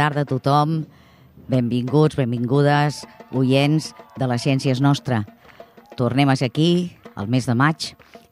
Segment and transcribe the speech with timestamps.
[0.00, 0.86] tarda a tothom.
[1.50, 3.02] Benvinguts, benvingudes,
[3.36, 5.26] oients de les Ciències Nostra.
[5.98, 7.90] Tornem a ser aquí, al mes de maig,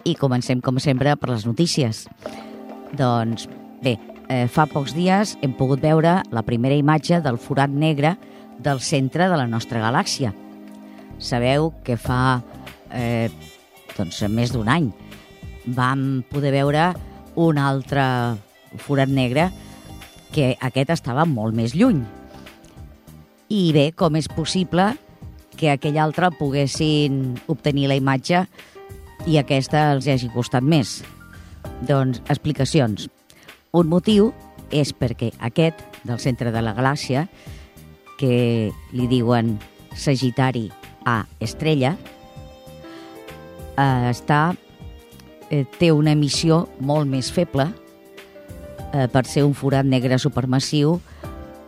[0.09, 2.07] i comencem, com sempre, per les notícies.
[2.97, 3.51] Doncs,
[3.85, 3.99] bé,
[4.33, 8.15] eh, fa pocs dies hem pogut veure la primera imatge del forat negre
[8.65, 10.33] del centre de la nostra galàxia.
[11.19, 12.41] Sabeu que fa
[12.95, 13.29] eh,
[13.99, 14.89] doncs, més d'un any
[15.67, 16.95] vam poder veure
[17.37, 18.05] un altre
[18.81, 19.51] forat negre
[20.33, 22.03] que aquest estava molt més lluny.
[23.49, 24.91] I bé, com és possible
[25.59, 28.45] que aquell altre poguessin obtenir la imatge
[29.27, 31.01] i aquesta els hagi costat més?
[31.89, 33.09] Doncs explicacions.
[33.73, 34.33] Un motiu
[34.71, 37.27] és perquè aquest, del centre de la galàxia,
[38.19, 39.57] que li diuen
[39.97, 40.69] Sagitari
[41.07, 41.97] A estrella,
[43.79, 44.55] eh, està,
[45.51, 47.71] eh, té una emissió molt més feble
[48.93, 50.99] eh, per ser un forat negre supermassiu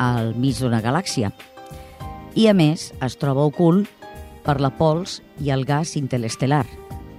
[0.01, 1.33] al mig d'una galàxia.
[2.35, 3.89] I, a més, es troba ocult
[4.45, 6.65] per la pols i el gas interestel·lar.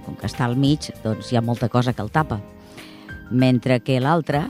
[0.02, 2.40] Com que està al mig, doncs hi ha molta cosa que el tapa.
[3.30, 4.46] Mentre que l'altre,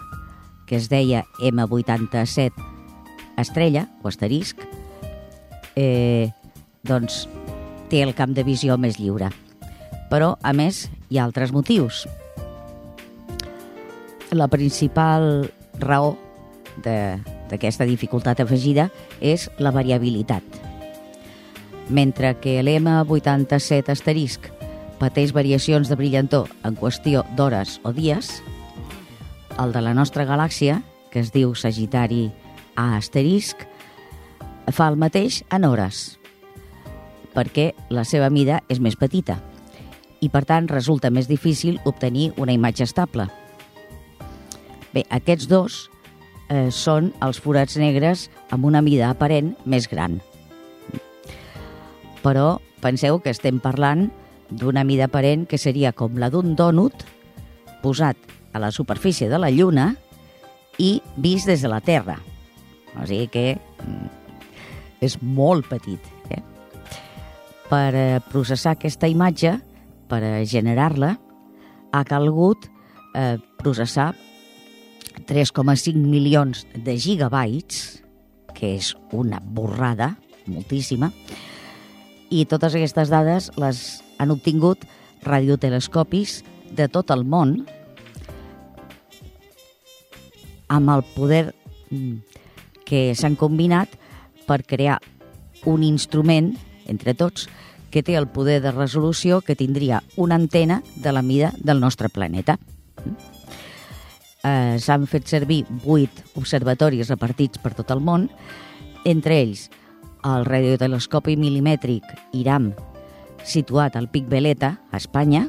[0.67, 2.71] que es deia M87
[3.37, 4.61] estrella, o asterisc,
[5.77, 6.31] eh,
[6.83, 7.27] doncs
[7.91, 9.31] té el camp de visió més lliure.
[10.13, 12.07] Però, a més, hi ha altres motius.
[14.33, 16.15] La principal raó
[16.81, 18.89] d'aquesta dificultat afegida
[19.21, 20.43] és la variabilitat.
[21.93, 24.49] Mentre que l'M87 asterisc
[25.03, 28.41] pateix variacions de brillantor en qüestió d'hores o dies,
[29.61, 30.81] el de la nostra galàxia,
[31.13, 32.31] que es diu Sagitari
[32.73, 33.67] A asterisc,
[34.73, 36.17] fa el mateix en hores,
[37.37, 39.43] perquè la seva mida és més petita
[40.23, 43.29] i, per tant, resulta més difícil obtenir una imatge estable.
[44.93, 45.79] Bé, aquests dos
[46.49, 50.21] eh, són els forats negres amb una mida aparent més gran.
[52.23, 54.09] Però penseu que estem parlant
[54.53, 57.07] d'una mida aparent que seria com la d'un dònut
[57.83, 58.17] posat
[58.53, 59.95] a la superfície de la Lluna
[60.79, 62.19] i vist des de la Terra.
[63.01, 64.09] O sigui que mm,
[65.03, 66.01] és molt petit.
[66.31, 66.43] Eh?
[67.71, 69.57] Per eh, processar aquesta imatge,
[70.09, 71.15] per eh, generar-la,
[71.93, 72.69] ha calgut
[73.17, 74.13] eh, processar
[75.27, 78.03] 3,5 milions de gigabytes,
[78.55, 80.17] que és una borrada,
[80.47, 81.11] moltíssima,
[82.33, 84.85] i totes aquestes dades les han obtingut
[85.23, 86.41] radiotelescopis
[86.73, 87.59] de tot el món
[90.73, 91.53] amb el poder
[91.91, 92.15] mm,
[92.89, 93.93] que s'han combinat
[94.49, 94.99] per crear
[95.69, 96.55] un instrument,
[96.91, 97.47] entre tots,
[97.93, 102.09] que té el poder de resolució que tindria una antena de la mida del nostre
[102.09, 102.59] planeta.
[104.43, 108.27] Eh, S'han fet servir vuit observatoris repartits per tot el món,
[109.07, 109.69] entre ells
[110.27, 112.73] el radiotelescopi milimètric IRAM,
[113.47, 115.47] situat al Pic Veleta, a Espanya,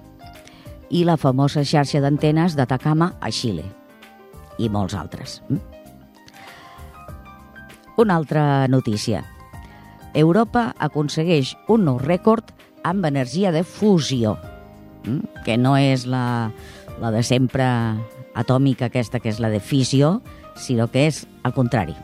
[0.93, 3.65] i la famosa xarxa d'antenes d'Atacama, a Xile,
[4.61, 5.39] i molts altres.
[7.97, 9.23] Una altra notícia.
[10.13, 12.53] Europa aconsegueix un nou rècord
[12.85, 14.37] amb energia de fusió,
[15.45, 16.51] que no és la,
[17.01, 17.65] la de sempre
[18.35, 20.19] atòmica aquesta, que és la de fissió,
[20.55, 21.95] sinó que és al contrari.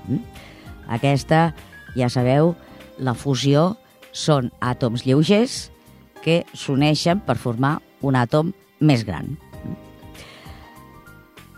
[0.90, 1.54] Aquesta,
[1.98, 2.56] ja sabeu,
[3.00, 3.76] la fusió
[4.12, 5.70] són àtoms lleugers
[6.24, 9.38] que s'uneixen per formar un àtom més gran.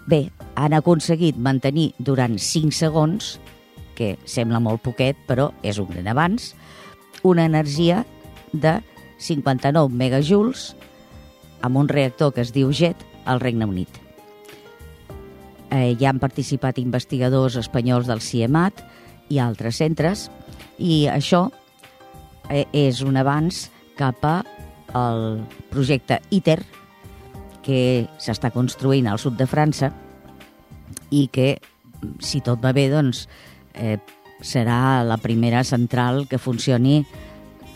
[0.10, 3.38] Bé, han aconseguit mantenir durant 5 segons,
[3.96, 6.54] que sembla molt poquet, però és un gran abans,
[7.24, 8.04] una energia
[8.52, 8.80] de
[9.22, 10.72] 59 megajoules
[11.62, 14.01] amb un reactor que es diu JET al Regne Unit.
[15.72, 18.84] Eh, hi han participat investigadors espanyols del CIEMAT
[19.32, 20.28] i altres centres,
[20.78, 21.46] i això
[22.50, 25.22] eh, és un avanç cap al
[25.72, 26.60] projecte ITER,
[27.62, 29.92] que s'està construint al sud de França
[31.14, 31.54] i que,
[32.20, 33.28] si tot va bé, doncs,
[33.76, 34.00] eh,
[34.42, 37.04] serà la primera central que funcioni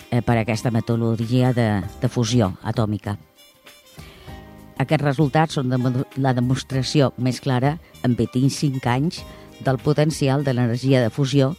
[0.10, 1.70] eh, per aquesta metodologia de,
[2.02, 3.16] de fusió atòmica.
[4.82, 9.22] Aquests resultats són de, la demostració més clara en 25 anys
[9.64, 11.54] del potencial de l'energia de fusió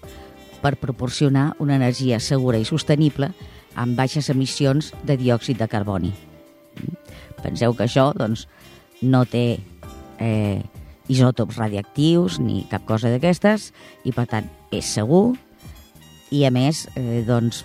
[0.61, 3.31] per proporcionar una energia segura i sostenible
[3.77, 6.13] amb baixes emissions de diòxid de carboni.
[7.43, 8.47] Penseu que això doncs,
[9.03, 9.61] no té
[10.19, 10.61] eh,
[11.09, 13.71] isòtops radiactius ni cap cosa d'aquestes
[14.05, 15.37] i, per tant, és segur
[16.33, 17.65] i, a més, eh, doncs,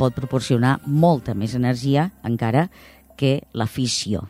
[0.00, 2.68] pot proporcionar molta més energia encara
[3.20, 4.24] que la fissió.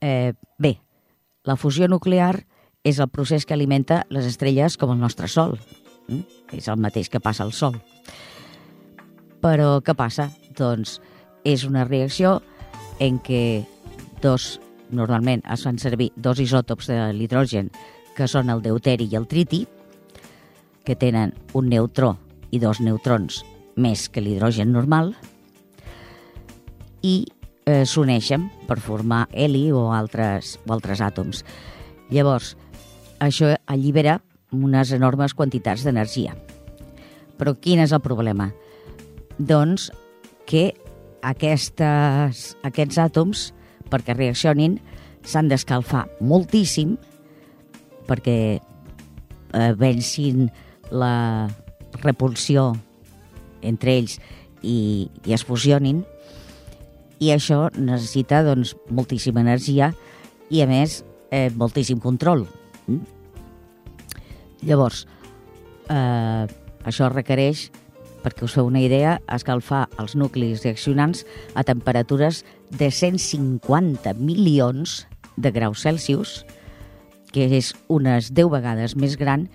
[0.00, 0.78] Eh, bé,
[1.44, 2.44] la fusió nuclear
[2.86, 5.58] és el procés que alimenta les estrelles com el nostre Sol.
[6.08, 6.22] Mm?
[6.56, 7.78] És el mateix que passa al Sol.
[9.42, 10.30] Però què passa?
[10.58, 10.98] Doncs
[11.46, 12.38] és una reacció
[12.98, 13.64] en què
[14.22, 14.58] dos,
[14.90, 17.70] normalment es fan servir dos isòtops de l'hidrogen,
[18.16, 19.62] que són el deuteri i el triti,
[20.84, 22.16] que tenen un neutró
[22.50, 23.42] i dos neutrons
[23.76, 25.12] més que l'hidrogen normal,
[27.02, 27.28] i
[27.68, 31.44] eh, s'uneixen per formar heli o altres, o altres àtoms.
[32.08, 32.54] Llavors,
[33.20, 34.18] això allibera
[34.54, 36.32] unes enormes quantitats d'energia.
[37.36, 38.48] Però quin és el problema?
[39.38, 39.90] Doncs
[40.48, 40.72] que
[41.22, 43.50] aquestes, aquests àtoms,
[43.92, 44.78] perquè reaccionin,
[45.28, 46.96] s'han d'escalfar moltíssim
[48.08, 50.48] perquè eh, vencin
[50.88, 51.48] la
[52.00, 52.70] repulsió
[53.60, 54.16] entre ells
[54.62, 56.00] i, i es fusionin
[57.18, 59.92] i això necessita doncs, moltíssima energia
[60.50, 62.46] i, a més, eh, moltíssim control.
[62.86, 63.02] Mm?
[64.68, 65.06] Llavors,
[65.90, 66.46] eh,
[66.84, 67.68] això requereix,
[68.22, 71.24] perquè us feu una idea, escalfar els nuclis reaccionants
[71.54, 75.06] a temperatures de 150 milions
[75.36, 76.44] de graus Celsius,
[77.32, 79.48] que és unes 10 vegades més gran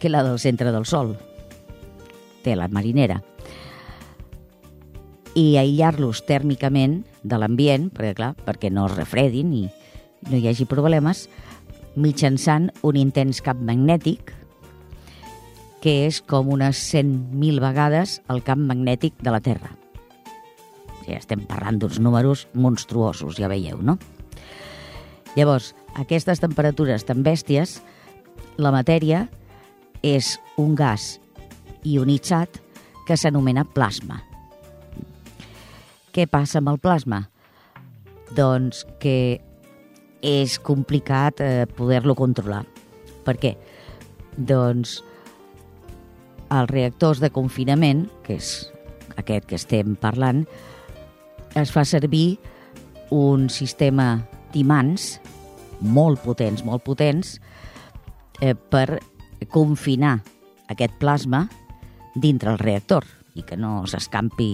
[0.00, 1.16] que la del centre del Sol.
[2.44, 3.20] Té la marinera
[5.40, 9.64] i aïllar-los tèrmicament de l'ambient, perquè clar, perquè no es refredin i
[10.28, 11.28] no hi hagi problemes,
[11.96, 14.34] mitjançant un intens camp magnètic
[15.80, 19.72] que és com unes 100.000 vegades el camp magnètic de la Terra.
[21.06, 23.96] Ja estem parlant d'uns números monstruosos, ja veieu, no?
[25.38, 27.78] Llavors, aquestes temperatures tan bèsties,
[28.60, 29.24] la matèria
[30.04, 31.14] és un gas
[31.86, 32.60] ionitzat
[33.08, 34.20] que s'anomena plasma.
[36.10, 37.22] Què passa amb el plasma?
[38.34, 39.38] Doncs que
[40.26, 42.64] és complicat eh, poder-lo controlar.
[43.24, 43.54] Per què?
[44.36, 44.98] Doncs
[46.50, 48.50] els reactors de confinament, que és
[49.20, 50.42] aquest que estem parlant,
[51.58, 52.40] es fa servir
[53.14, 54.20] un sistema
[54.54, 55.20] d'imants
[55.80, 57.38] molt potents, molt potents,
[58.42, 59.00] eh, per
[59.50, 60.18] confinar
[60.70, 61.46] aquest plasma
[62.14, 63.06] dintre el reactor
[63.38, 64.52] i que no s'escampi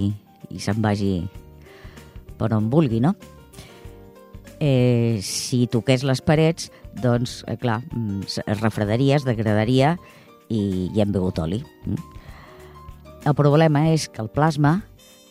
[0.52, 1.14] i se'n vagi
[2.38, 3.14] per on vulgui, no?
[4.60, 6.70] Eh, si toqués les parets,
[7.02, 9.96] doncs, eh, clar, mm, es refredaria, es degradaria
[10.48, 11.62] i, i hem begut oli.
[11.84, 12.16] Mm?
[13.26, 14.80] El problema és que el plasma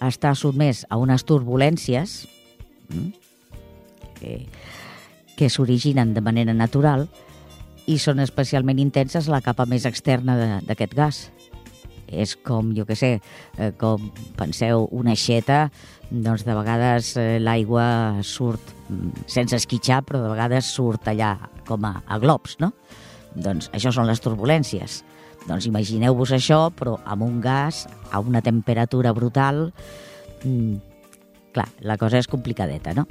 [0.03, 2.25] està sotmès a unes turbulències
[4.19, 4.33] que,
[5.37, 7.07] que s'originen de manera natural
[7.87, 11.21] i són especialment intenses a la capa més externa d'aquest gas
[12.07, 13.19] és com, jo que sé,
[13.57, 15.69] eh, com penseu, una aixeta,
[16.09, 21.35] doncs de vegades eh, l'aigua surt mm, sense esquitxar, però de vegades surt allà
[21.67, 22.71] com a, a globs, no?
[23.35, 25.01] Doncs això són les turbulències.
[25.45, 29.69] Doncs imagineu-vos això, però amb un gas, a una temperatura brutal...
[30.43, 30.93] Mm,
[31.55, 33.05] clar, la cosa és complicadeta, no?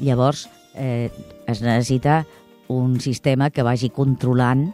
[0.00, 1.10] Llavors, eh,
[1.46, 2.22] es necessita
[2.72, 4.70] un sistema que vagi controlant,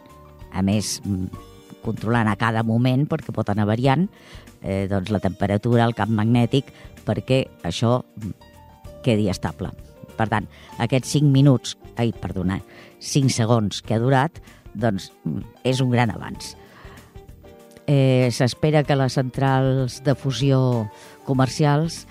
[0.53, 1.50] a més, mm,
[1.83, 4.07] controlant a cada moment, perquè pot anar variant,
[4.61, 6.71] eh, doncs la temperatura, el camp magnètic,
[7.05, 7.99] perquè això
[9.03, 9.71] quedi estable.
[10.17, 12.59] Per tant, aquests 5 minuts, ai, perdona,
[12.99, 14.41] 5 segons que ha durat,
[14.73, 15.11] doncs
[15.67, 16.55] és un gran avanç.
[17.87, 20.87] Eh, S'espera que les centrals de fusió
[21.25, 22.05] comercials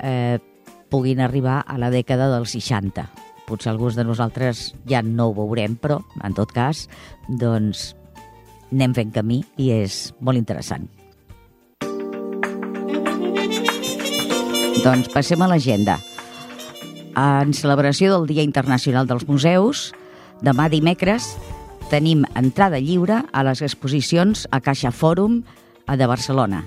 [0.00, 0.38] eh,
[0.88, 3.04] puguin arribar a la dècada dels 60.
[3.46, 6.86] Potser alguns de nosaltres ja no ho veurem, però, en tot cas,
[7.28, 7.92] doncs
[8.72, 10.88] anem fent camí i és molt interessant.
[14.84, 15.96] Doncs passem a l'agenda.
[17.16, 19.90] En celebració del Dia Internacional dels Museus,
[20.44, 21.32] demà dimecres
[21.90, 25.40] tenim entrada lliure a les exposicions a Caixa Fòrum
[25.86, 26.64] de Barcelona.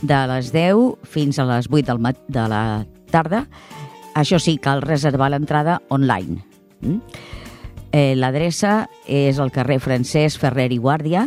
[0.00, 2.62] De les 10 fins a les 8 del de la
[3.10, 3.44] tarda.
[4.14, 6.42] Això sí, cal reservar l'entrada online.
[6.80, 7.00] Mm?
[7.92, 11.24] Eh, L'adreça és el carrer Francesc Ferrer i Guàrdia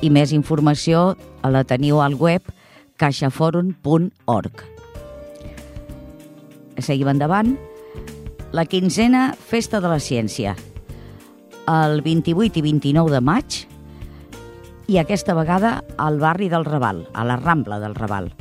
[0.00, 1.14] i més informació
[1.44, 2.46] la teniu al web
[3.00, 4.64] caixaforum.org.
[6.80, 7.56] Seguim endavant.
[8.52, 10.56] La quinzena Festa de la Ciència.
[11.70, 13.60] El 28 i 29 de maig
[14.90, 18.32] i aquesta vegada al barri del Raval, a la Rambla del Raval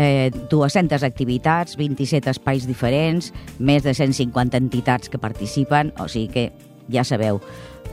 [0.00, 6.46] eh, 200 activitats, 27 espais diferents, més de 150 entitats que participen, o sigui que
[6.90, 7.42] ja sabeu,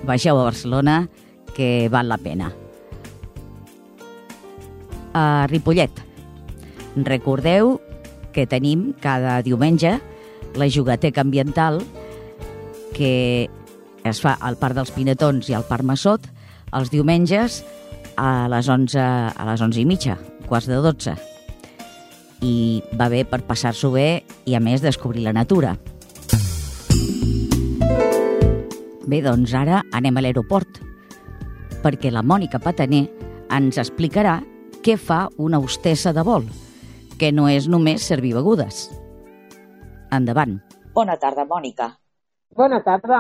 [0.08, 1.10] baixeu a Barcelona
[1.58, 2.54] que val la pena.
[5.12, 5.92] A Ripollet,
[6.96, 7.78] recordeu
[8.32, 9.98] que tenim cada diumenge
[10.56, 11.82] la jugateca ambiental
[12.96, 13.50] que
[14.08, 16.30] es fa al Parc dels Pinetons i al Parc Massot
[16.78, 17.64] els diumenges
[18.18, 20.16] a les 11, a les 11 i mitja,
[20.48, 21.37] quarts de 12.
[22.42, 25.76] I va bé per passar-s'ho bé i, a més, descobrir la natura.
[29.08, 30.82] Bé, doncs ara anem a l'aeroport,
[31.84, 33.06] perquè la Mònica Pataner
[33.56, 34.42] ens explicarà
[34.84, 36.46] què fa una hostessa de vol,
[37.18, 38.88] que no és només servir begudes.
[40.14, 40.60] Endavant.
[40.94, 41.94] Bona tarda, Mònica.
[42.56, 43.18] Buena tarde.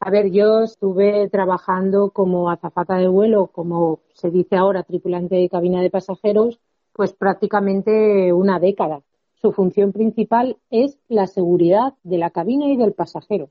[0.00, 5.48] A ver, yo estuve trabajando como azafata de vuelo, como se dice ahora, tripulante de
[5.48, 6.58] cabina de pasajeros,
[6.92, 9.02] pues prácticamente una década.
[9.34, 13.50] Su función principal es la seguridad de la cabina y del pasajero.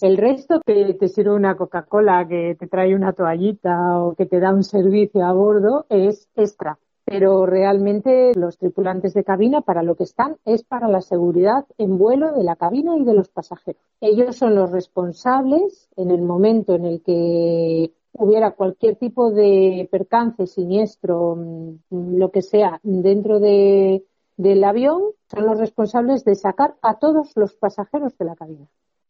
[0.00, 4.40] El resto que te sirve una Coca-Cola, que te trae una toallita o que te
[4.40, 9.94] da un servicio a bordo es extra pero realmente los tripulantes de cabina para lo
[9.94, 13.82] que están es para la seguridad en vuelo de la cabina y de los pasajeros.
[14.00, 20.46] Ellos son los responsables en el momento en el que hubiera cualquier tipo de percance,
[20.46, 24.04] siniestro, mm, lo que sea, dentro de,
[24.36, 28.66] del avión, son los responsables de sacar a todos los pasajeros de la cabina.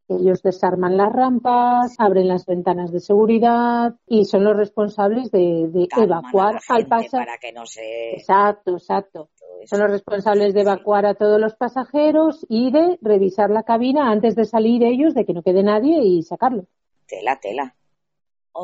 [0.06, 6.60] Ellos desarman las rampas, abren las ventanas de seguridad y son los responsables de, evacuar
[6.68, 7.24] al pasajero.
[7.24, 8.12] Para que no se...
[8.12, 9.30] Exacto, exacto.
[9.64, 14.34] Son los responsables de evacuar a todos los pasajeros y de revisar la cabina antes
[14.34, 16.66] de salir ellos, de que no quede nadie y sacarlo.
[17.06, 17.74] Tela, tela.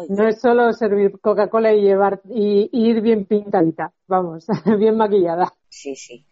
[0.08, 4.46] No es solo servir Coca-Cola y llevar y ir bien pintadita, vamos,
[4.78, 5.52] bien maquillada.
[5.68, 6.26] Sí, sí.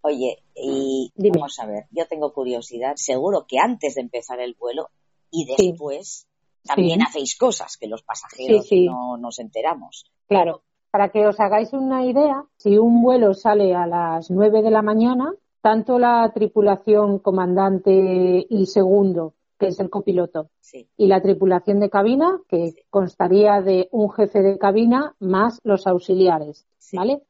[0.00, 4.88] Oye, y vamos a ver, yo tengo curiosidad, seguro que antes de empezar el vuelo
[5.30, 6.26] y después
[6.62, 10.10] también hacéis cosas que los pasajeros no nos enteramos.
[10.26, 14.70] Claro, para que os hagáis una idea, si un vuelo sale a las 9 de
[14.70, 20.50] la mañana, tanto la tripulación comandante y segundo, que es el copiloto,
[20.96, 26.66] y la tripulación de cabina, que constaría de un jefe de cabina más los auxiliares,
[26.92, 27.22] ¿vale?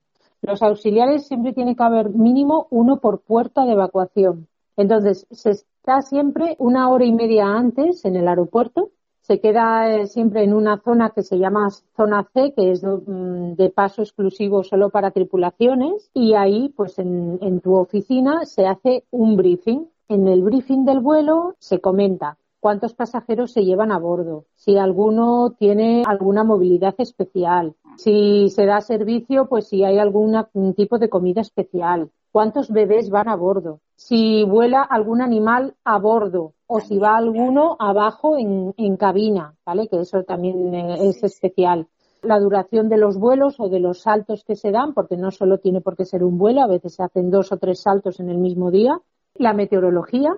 [0.45, 4.47] Los auxiliares siempre tiene que haber mínimo uno por puerta de evacuación.
[4.77, 8.91] Entonces, se está siempre una hora y media antes en el aeropuerto.
[9.23, 13.55] Se queda eh, siempre en una zona que se llama zona C, que es mm,
[13.55, 16.11] de, paso exclusivo solo para tripulaciones.
[16.13, 19.87] Y ahí, pues en, en tu oficina, se hace un briefing.
[20.09, 25.55] En el briefing del vuelo se comenta cuántos pasajeros se llevan a bordo, si alguno
[25.59, 30.35] tiene alguna movilidad especial, si se da servicio, pues si hay algún
[30.77, 36.53] tipo de comida especial, cuántos bebés van a bordo, si vuela algún animal a bordo
[36.67, 39.89] o si va alguno abajo en, en cabina, ¿vale?
[39.89, 41.87] Que eso también eh, es especial
[42.25, 45.59] la duración de los vuelos o de los saltos que se dan, porque no solo
[45.59, 48.31] tiene por qué ser un vuelo, a veces se hacen dos o tres saltos en
[48.31, 49.01] el mismo día.
[49.37, 50.37] La meteorología,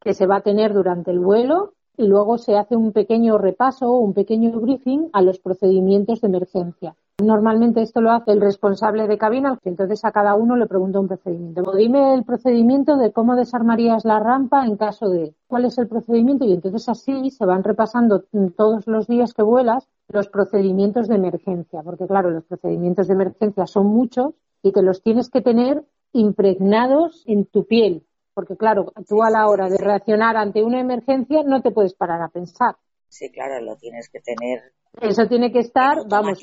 [0.00, 3.92] que se va a tener durante el vuelo y luego se hace un pequeño repaso,
[3.92, 6.96] un pequeño briefing a los procedimientos de emergencia.
[7.22, 11.06] Normalmente esto lo hace el responsable de cabina, entonces a cada uno le pregunta un
[11.06, 11.62] procedimiento.
[11.76, 16.44] Dime el procedimiento de cómo desarmarías la rampa en caso de cuál es el procedimiento
[16.44, 18.24] y entonces así se van repasando
[18.56, 23.68] todos los días que vuelas los procedimientos de emergencia, porque claro, los procedimientos de emergencia
[23.68, 29.22] son muchos y te los tienes que tener impregnados en tu piel, porque claro, tú
[29.22, 32.76] a la hora de reaccionar ante una emergencia no te puedes parar a pensar.
[33.08, 34.72] Sí, claro, lo tienes que tener.
[35.00, 36.38] Eso tiene que estar, en vamos,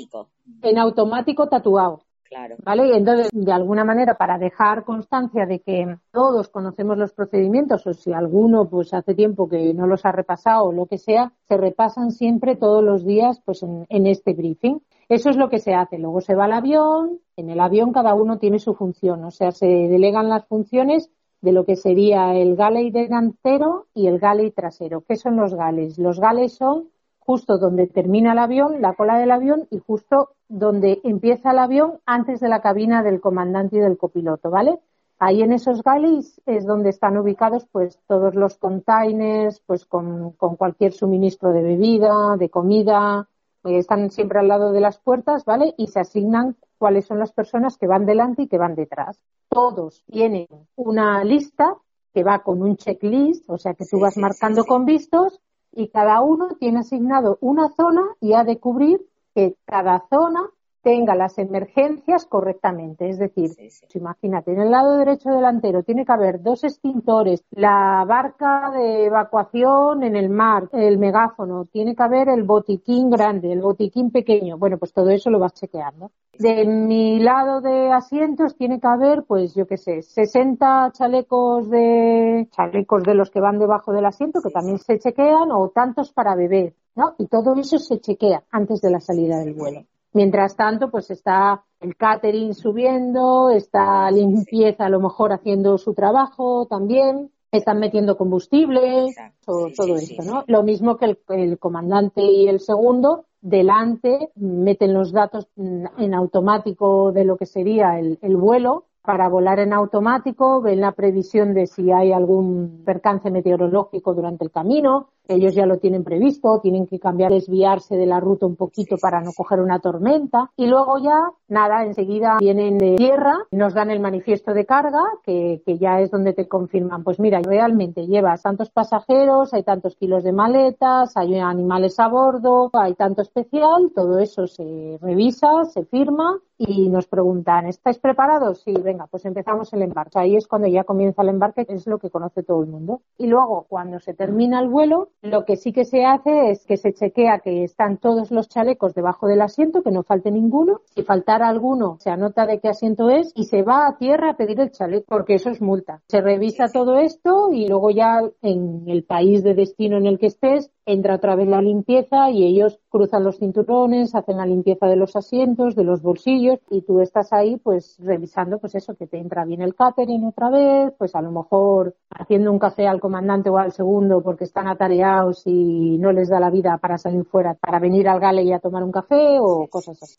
[0.62, 2.04] en automático tatuado.
[2.24, 2.56] Claro.
[2.64, 2.96] ¿Vale?
[2.96, 8.14] Entonces, de alguna manera, para dejar constancia de que todos conocemos los procedimientos, o si
[8.14, 12.12] alguno, pues hace tiempo que no los ha repasado o lo que sea, se repasan
[12.12, 14.80] siempre todos los días, pues en, en este briefing.
[15.10, 15.98] Eso es lo que se hace.
[15.98, 19.52] Luego se va al avión, en el avión cada uno tiene su función, o sea,
[19.52, 25.02] se delegan las funciones de lo que sería el galley delantero y el galley trasero.
[25.02, 25.98] ¿Qué son los gales?
[25.98, 31.00] Los gales son justo donde termina el avión, la cola del avión, y justo donde
[31.04, 34.80] empieza el avión antes de la cabina del comandante y del copiloto, ¿vale?
[35.20, 40.56] Ahí en esos galleys es donde están ubicados pues todos los containers, pues con, con
[40.56, 43.28] cualquier suministro de bebida, de comida,
[43.64, 45.76] eh, están siempre al lado de las puertas, ¿vale?
[45.78, 49.22] Y se asignan cuáles son las personas que van delante y que van detrás.
[49.50, 51.78] Todos tienen una lista
[52.12, 55.40] que va con un checklist, o sea que tú vas marcando con vistos
[55.72, 59.00] y cada uno tiene asignado una zona y ha de cubrir
[59.36, 60.50] que cada zona
[60.82, 63.10] tenga las emergencias correctamente.
[63.10, 63.52] Es decir,
[63.94, 70.04] imagínate, en el lado derecho delantero tiene que haber dos extintores, la barca de evacuación
[70.04, 74.58] en el mar, el megáfono, tiene que haber el botiquín grande, el botiquín pequeño.
[74.58, 76.12] Bueno, pues todo eso lo vas chequeando.
[76.38, 82.48] De mi lado de asientos tiene que haber, pues yo qué sé, 60 chalecos de
[82.52, 86.36] chalecos de los que van debajo del asiento que también se chequean o tantos para
[86.36, 87.16] beber, ¿no?
[87.18, 89.86] Y todo eso se chequea antes de la salida del vuelo.
[90.14, 96.68] Mientras tanto, pues está el catering subiendo, está limpieza a lo mejor haciendo su trabajo
[96.70, 99.14] también, están metiendo combustible,
[99.46, 100.44] todo, esto, ¿no?
[100.48, 107.26] Lo mismo que el, comandante y el segundo, delante meten los datos en automático de
[107.26, 108.86] lo que sería el vuelo.
[109.02, 114.52] Para volar en automático, ven la previsión de si hay algún percance meteorológico durante el
[114.52, 118.98] camino, ellos ya lo tienen previsto, tienen que cambiar, desviarse de la ruta un poquito
[118.98, 120.52] para no coger una tormenta.
[120.58, 125.62] Y luego ya, nada, enseguida vienen de tierra, nos dan el manifiesto de carga, que,
[125.66, 130.24] que ya es donde te confirman, pues mira, realmente llevas tantos pasajeros, hay tantos kilos
[130.24, 136.40] de maletas, hay animales a bordo, hay tanto especial, todo eso se revisa, se firma
[136.58, 138.62] y nos preguntan, ¿estáis preparados?
[138.62, 140.20] Sí, venga, pues empezamos el embarque.
[140.20, 143.02] Ahí es cuando ya comienza el embarque, que es lo que conoce todo el mundo.
[143.18, 146.78] Y luego, cuando se termina el vuelo, lo que sí que se hace es que
[146.78, 150.82] se chequea que están todos los chalecos debajo del asiento, que no falte ninguno.
[150.96, 154.38] Si faltara alguno, se anota de qué asiento es y se va a tierra a
[154.38, 156.02] pedir el chaleco, porque eso es multa.
[156.08, 160.28] Se revisa todo esto y luego ya en el país de destino en el que
[160.28, 164.96] estés, entra otra vez la limpieza y ellos cruzan los cinturones, hacen la limpieza de
[164.96, 169.18] los asientos, de los bolsillos y tú estás ahí pues revisando pues eso, que te
[169.18, 173.50] entra bien el catering otra vez, pues a lo mejor haciendo un café al comandante
[173.50, 177.54] o al segundo porque están atareados y no les da la vida para salir fuera,
[177.54, 180.18] para venir al gale y a tomar un café o cosas así.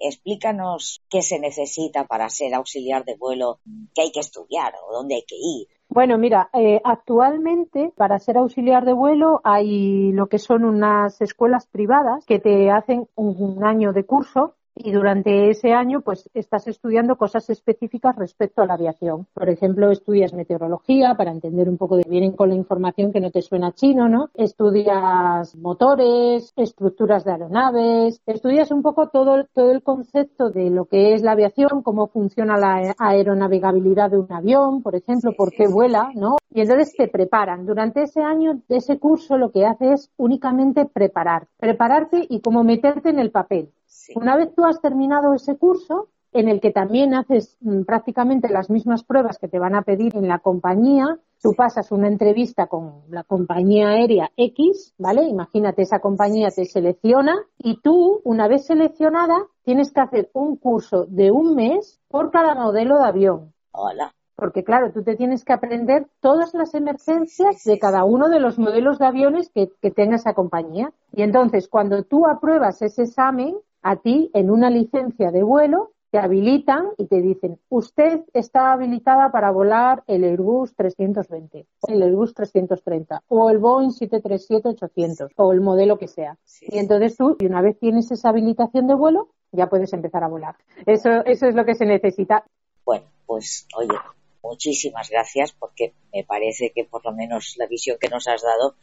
[0.00, 3.60] Explícanos qué se necesita para ser auxiliar de vuelo,
[3.94, 5.68] qué hay que estudiar o dónde hay que ir.
[5.88, 11.66] Bueno, mira, eh, actualmente para ser auxiliar de vuelo hay lo que son unas escuelas
[11.66, 17.16] privadas que te hacen un año de curso y durante ese año pues estás estudiando
[17.16, 19.26] cosas específicas respecto a la aviación.
[19.34, 23.30] Por ejemplo, estudias meteorología para entender un poco de vienen con la información que no
[23.30, 24.30] te suena chino, ¿no?
[24.34, 31.14] Estudias motores, estructuras de aeronaves, estudias un poco todo, todo el concepto de lo que
[31.14, 36.10] es la aviación, cómo funciona la aeronavegabilidad de un avión, por ejemplo, por qué vuela,
[36.14, 36.36] ¿no?
[36.52, 37.66] Y entonces te preparan.
[37.66, 43.10] Durante ese año, ese curso lo que hace es únicamente preparar, prepararte y cómo meterte
[43.10, 43.70] en el papel.
[44.14, 48.70] Una vez tú has terminado ese curso, en el que también haces mm, prácticamente las
[48.70, 53.02] mismas pruebas que te van a pedir en la compañía, tú pasas una entrevista con
[53.08, 55.24] la compañía aérea X, ¿vale?
[55.24, 61.06] Imagínate, esa compañía te selecciona y tú, una vez seleccionada, tienes que hacer un curso
[61.06, 63.52] de un mes por cada modelo de avión.
[63.72, 64.14] Hola.
[64.36, 68.58] Porque claro, tú te tienes que aprender todas las emergencias de cada uno de los
[68.58, 70.92] modelos de aviones que, que tenga esa compañía.
[71.12, 76.18] Y entonces, cuando tú apruebas ese examen, a ti en una licencia de vuelo te
[76.18, 83.22] habilitan y te dicen, usted está habilitada para volar el Airbus 320, el Airbus 330
[83.28, 86.36] o el Boeing 737-800 o el modelo que sea.
[86.62, 90.28] Y entonces tú, y una vez tienes esa habilitación de vuelo, ya puedes empezar a
[90.28, 90.56] volar.
[90.84, 92.44] Eso, eso es lo que se necesita.
[92.84, 93.96] Bueno, pues oye,
[94.42, 98.74] muchísimas gracias porque me parece que por lo menos la visión que nos has dado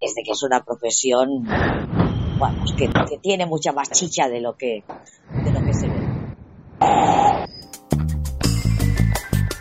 [0.00, 1.44] es de que es una profesión
[2.38, 4.84] vamos, que, que tiene mucha más chicha de lo que,
[5.44, 6.16] de lo que se ve.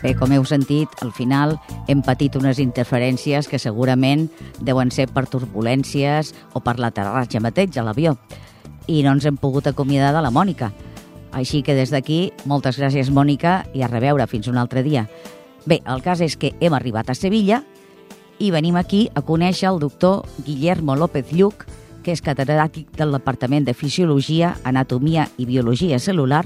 [0.06, 1.56] Bé, com heu sentit, al final
[1.90, 4.28] hem patit unes interferències que segurament
[4.62, 8.14] deuen ser per turbulències o per l'aterratge mateix a l'avió.
[8.86, 10.70] I no ens hem pogut acomiadar de la Mònica.
[11.34, 15.08] Així que des d'aquí, moltes gràcies, Mònica, i a reveure fins un altre dia.
[15.66, 17.64] Bé, el cas és que hem arribat a Sevilla
[18.38, 21.66] i venim aquí a conèixer el doctor Guillermo López Lluc,
[22.06, 26.44] que és catedràtic del Departament de Fisiologia, Anatomia i Biologia Celular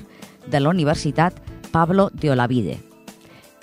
[0.48, 1.36] de la Universitat
[1.74, 2.78] Pablo de Olavide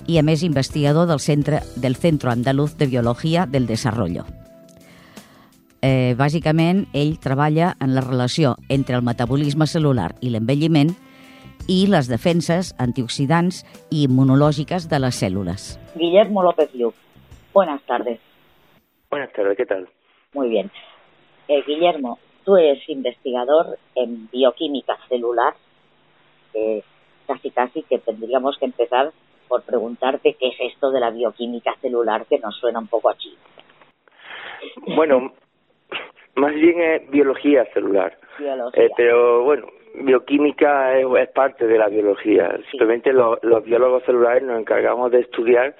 [0.06, 4.26] i a més investigador del Centre del Centro Andaluz de Biologia del Desarrollo.
[5.80, 10.92] Eh, bàsicament, ell treballa en la relació entre el metabolisme celular i l'envelliment
[11.66, 15.76] i les defenses antioxidants i immunològiques de les cèl·lules.
[15.96, 16.94] Guillermo López Lluc,
[17.54, 18.20] buenas tardes.
[19.10, 19.88] Buenas tardes, ¿qué tal?
[20.34, 20.70] Muy bien.
[21.48, 25.54] Eh, Guillermo, tú eres investigador en bioquímica celular.
[27.26, 29.12] casi, casi que tendríamos que empezar
[29.48, 33.16] por preguntarte qué es esto de la bioquímica celular que nos suena un poco a
[33.16, 33.36] chino.
[34.94, 35.32] Bueno,
[36.36, 38.16] más bien es biología celular.
[38.74, 42.58] Eh, pero bueno, bioquímica es, parte de la biología.
[42.70, 45.74] Simplemente los, biólogos celulares nos encargamos de estudiar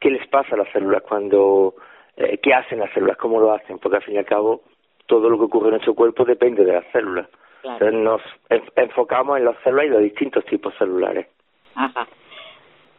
[0.00, 1.74] qué les pasa a las células cuando,
[2.16, 4.62] eh, qué hacen las células, cómo lo hacen, porque al fin y al cabo
[5.06, 7.28] todo lo que ocurre en nuestro cuerpo depende de las células.
[7.62, 8.20] Entonces nos
[8.76, 11.26] enfocamos en las células y los distintos tipos celulares.
[11.74, 12.06] Ajá.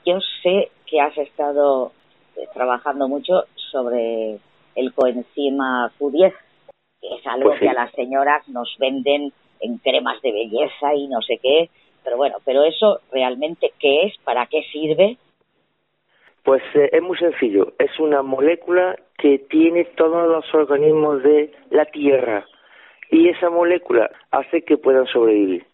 [0.06, 1.91] Yo sé que has estado
[2.36, 4.39] eh, trabajando mucho sobre
[4.76, 6.34] el coenzima Q10,
[7.02, 11.08] que es algo pues que a las señoras nos venden en cremas de belleza y
[11.08, 11.70] no sé qué,
[12.04, 15.17] pero bueno, pero eso realmente qué es, para qué sirve?
[16.47, 21.83] Pues eh, es muy sencillo, es una molécula que tiene todos los organismos de la
[21.88, 22.45] Tierra
[23.12, 25.65] y esa molécula hace que puedan sobrevivir.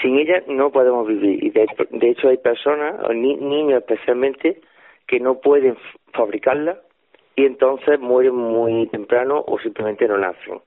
[0.00, 1.68] Sin ella no podemos vivir y de,
[2.08, 4.62] hecho hay personas, niños especialmente,
[5.06, 5.76] que no pueden
[6.14, 6.78] fabricarla
[7.36, 10.62] y entonces mueren muy temprano o simplemente no nacen.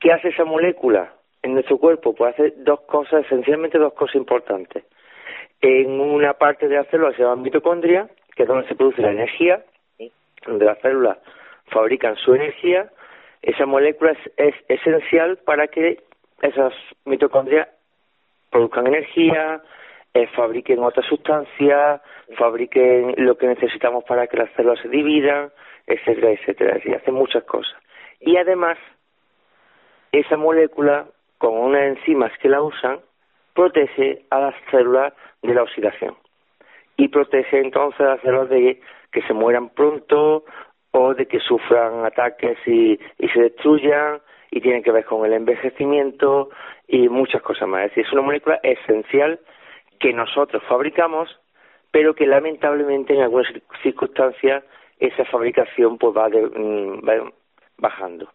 [0.00, 2.14] ¿Qué hace esa molécula en nuestro cuerpo?
[2.14, 4.84] Pues hace dos cosas, esencialmente dos cosas importantes.
[5.62, 9.12] En una parte de la célula se llama mitocondria, que es donde se produce la
[9.12, 9.62] energía,
[10.44, 11.18] donde las células
[11.66, 12.90] fabrican su energía.
[13.42, 16.02] Esa molécula es, esencial para que
[16.40, 16.72] esas
[17.04, 17.68] mitocondrias
[18.50, 19.62] produzcan energía,
[20.14, 22.00] eh, fabriquen otras sustancias,
[22.36, 25.52] fabriquen lo que necesitamos para que las células se dividan,
[25.86, 26.80] etcétera, etcétera.
[26.84, 27.80] Y hacen muchas cosas.
[28.18, 28.78] Y además,
[30.10, 31.06] esa molécula,
[31.38, 32.98] con unas enzimas que la usan,
[33.54, 35.12] protege a las células
[35.42, 36.16] de la oxidación
[36.96, 40.44] y protege entonces a las células de que se mueran pronto
[40.92, 45.32] o de que sufran ataques y, y se destruyan y tienen que ver con el
[45.32, 46.50] envejecimiento
[46.86, 47.84] y muchas cosas más.
[47.84, 49.40] Es decir, es una molécula esencial
[49.98, 51.40] que nosotros fabricamos,
[51.90, 53.48] pero que lamentablemente en algunas
[53.82, 54.62] circunstancias
[54.98, 57.32] esa fabricación pues va, mm, va
[57.78, 58.28] bajando.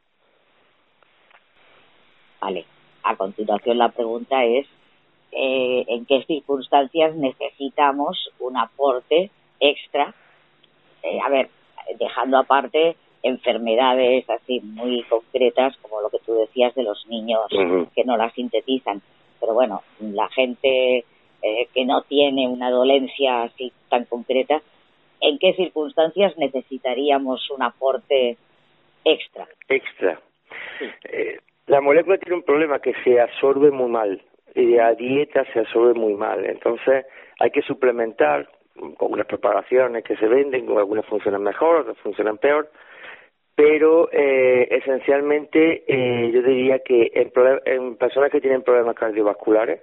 [2.41, 2.65] Vale.
[3.04, 4.67] A continuación la pregunta es
[5.31, 10.13] eh, en qué circunstancias necesitamos un aporte extra.
[11.03, 11.49] Eh, a ver,
[11.99, 17.45] dejando aparte enfermedades así muy concretas como lo que tú decías de los niños
[17.93, 19.01] que no la sintetizan.
[19.39, 21.05] Pero bueno, la gente
[21.41, 24.61] eh, que no tiene una dolencia así tan concreta,
[25.21, 28.37] ¿en qué circunstancias necesitaríamos un aporte
[29.03, 29.47] extra?
[29.67, 30.19] Extra.
[31.11, 34.21] Eh, la molécula tiene un problema que se absorbe muy mal
[34.58, 36.43] y la dieta se absorbe muy mal.
[36.46, 37.06] Entonces
[37.39, 38.50] hay que suplementar
[38.98, 42.70] con unas preparaciones que se venden, algunas funcionan mejor, otras funcionan peor,
[43.56, 47.32] pero eh, esencialmente eh, yo diría que en,
[47.65, 49.82] en, personas que tienen problemas cardiovasculares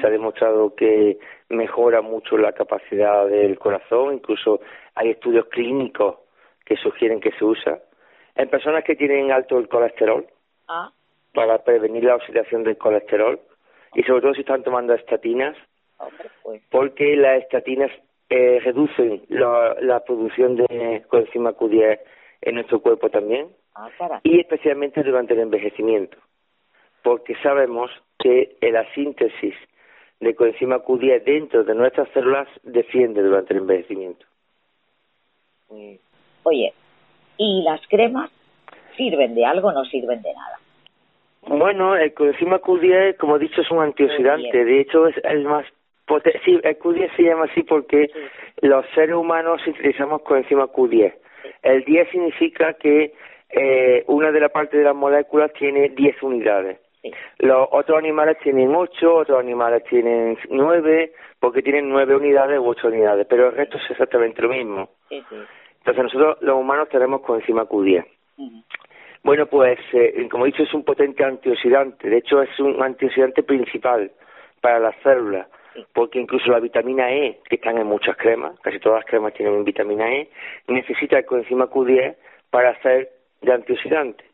[0.00, 4.60] se ha demostrado que mejora mucho la capacidad del corazón, incluso
[4.94, 6.18] hay estudios clínicos
[6.64, 7.80] que sugieren que se usa.
[8.34, 10.26] En personas que tienen alto el colesterol,
[10.68, 10.90] ah.
[11.32, 13.38] para prevenir la oxidación del colesterol,
[13.94, 15.56] y sobre todo si están tomando estatinas,
[16.42, 16.62] pues.
[16.70, 17.90] porque las estatinas
[18.28, 22.00] eh, reducen la, la, producción de coenzima Q10
[22.42, 23.88] en nuestro cuerpo también ah,
[24.22, 26.16] y especialmente durante el envejecimiento,
[27.02, 29.54] porque sabemos que la síntesis
[30.20, 34.24] de coenzima Q10 dentro de nuestras células defiende durante el envejecimiento.
[36.44, 36.72] Oye,
[37.36, 38.30] ¿y las cremas
[38.96, 40.58] sirven de algo o no sirven de nada?
[41.46, 44.64] Bueno, el coenzima Q10, como he dicho, es un antioxidante.
[44.64, 45.66] De hecho, es el más
[46.06, 46.40] potente.
[46.44, 48.10] Sí, el Q10 se llama así porque
[48.62, 51.14] los seres humanos utilizamos coenzima Q10.
[51.62, 53.14] El 10 significa que
[53.50, 56.78] eh, una de las partes de las moléculas tiene 10 unidades.
[57.38, 62.88] Los otros animales tienen 8, otros animales tienen 9, porque tienen 9 unidades u 8
[62.88, 64.88] unidades, pero el resto es exactamente lo mismo.
[65.10, 68.06] Entonces nosotros los humanos tenemos coenzima Q10.
[69.24, 73.42] Bueno, pues eh, como he dicho es un potente antioxidante, de hecho es un antioxidante
[73.42, 74.12] principal
[74.60, 75.48] para las células
[75.92, 79.64] porque incluso la vitamina E, que están en muchas cremas, casi todas las cremas tienen
[79.64, 80.28] vitamina E,
[80.68, 82.16] necesita el coenzima Q10
[82.50, 83.10] para ser
[83.42, 84.24] de antioxidante.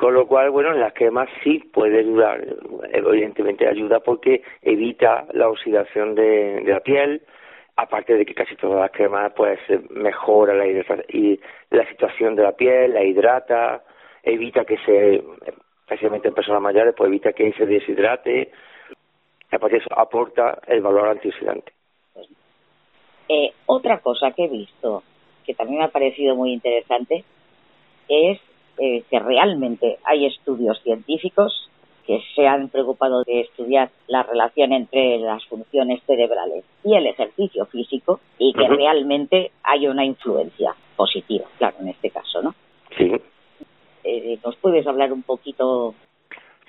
[0.00, 2.44] Con lo cual, bueno, en las cremas sí puede ayudar,
[2.92, 7.22] evidentemente ayuda porque evita la oxidación de, la piel,
[7.76, 12.52] aparte de que casi todas las cremas pues mejora la, y la situación de la
[12.52, 13.84] piel, la hidrata,
[14.22, 15.22] evita que se,
[15.80, 18.50] especialmente en personas mayores, pues evita que se deshidrate,
[19.50, 21.72] aparte eso aporta el valor antioxidante.
[23.28, 25.02] Eh, otra cosa que he visto,
[25.44, 27.24] que también me ha parecido muy interesante,
[28.08, 28.40] es
[28.78, 31.70] eh, que realmente hay estudios científicos
[32.06, 37.66] que se han preocupado de estudiar la relación entre las funciones cerebrales y el ejercicio
[37.66, 42.54] físico y que realmente hay una influencia positiva, claro, en este caso, ¿no?
[42.98, 43.12] Sí.
[44.04, 45.94] Eh, ¿Nos puedes hablar un poquito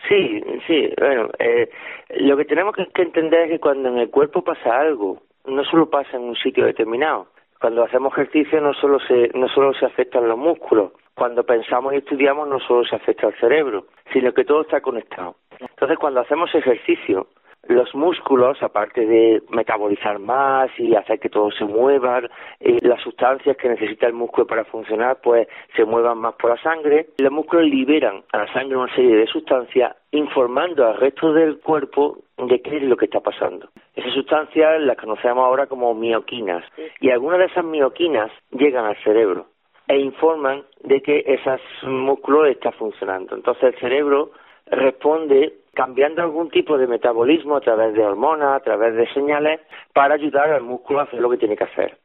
[0.07, 1.69] Sí, sí, bueno, eh,
[2.17, 5.89] lo que tenemos que, entender es que cuando en el cuerpo pasa algo, no solo
[5.89, 7.27] pasa en un sitio determinado.
[7.59, 11.97] Cuando hacemos ejercicio no solo se, no solo se afectan los músculos, cuando pensamos y
[11.97, 15.35] estudiamos no solo se afecta al cerebro, sino que todo está conectado.
[15.59, 17.27] Entonces, cuando hacemos ejercicio,
[17.67, 22.21] los músculos, aparte de metabolizar más y hacer que todo se mueva,
[22.59, 27.07] las sustancias que necesita el músculo para funcionar, pues se muevan más por la sangre.
[27.19, 32.19] Los músculos liberan a la sangre una serie de sustancias informando al resto del cuerpo
[32.37, 33.69] de qué es lo que está pasando.
[33.95, 36.63] Esas sustancias las conocemos ahora como mioquinas
[36.99, 39.45] y algunas de esas mioquinas llegan al cerebro
[39.87, 43.35] e informan de que ese músculo está funcionando.
[43.35, 44.31] Entonces el cerebro
[44.67, 49.61] responde cambiando algún tipo de metabolismo a través de hormonas, a través de señales,
[49.93, 51.97] para ayudar al músculo a hacer lo que tiene que hacer.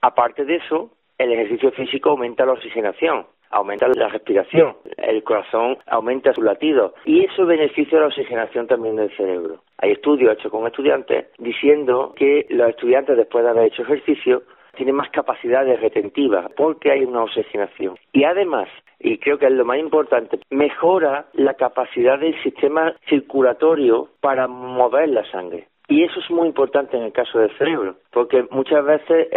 [0.00, 6.34] Aparte de eso, el ejercicio físico aumenta la oxigenación, aumenta la respiración, el corazón aumenta
[6.34, 9.62] su latido y eso beneficia la oxigenación también del cerebro.
[9.78, 14.42] Hay estudios hechos con estudiantes diciendo que los estudiantes después de haber hecho ejercicio
[14.74, 17.96] tienen más capacidades retentivas porque hay una oxigenación.
[18.12, 24.08] Y además, y creo que es lo más importante, mejora la capacidad del sistema circulatorio
[24.20, 25.68] para mover la sangre.
[25.86, 29.28] Y eso es muy importante en el caso del cerebro, porque muchas veces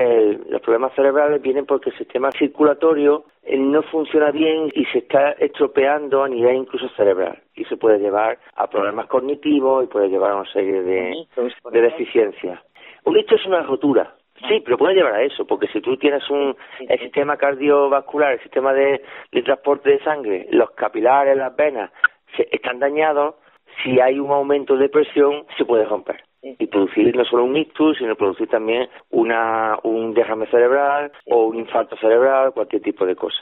[0.49, 5.31] los problemas cerebrales vienen porque el sistema circulatorio eh, no funciona bien y se está
[5.31, 7.39] estropeando a nivel incluso cerebral.
[7.53, 11.27] Y se puede llevar a problemas cognitivos y puede llevar a una serie de,
[11.71, 12.61] de deficiencias.
[13.03, 14.15] Un hito es una rotura,
[14.47, 18.41] Sí, pero puede llevar a eso, porque si tú tienes un el sistema cardiovascular, el
[18.41, 19.03] sistema de,
[19.43, 21.91] transporte de sangre, los capilares, las venas
[22.35, 23.35] se, están dañados,
[23.83, 26.23] si hay un aumento de presión, se puede romper.
[26.41, 31.57] Y producir no solo un ictus, sino producir también una, un derrame cerebral o un
[31.57, 33.41] infarto cerebral, cualquier tipo de cosa.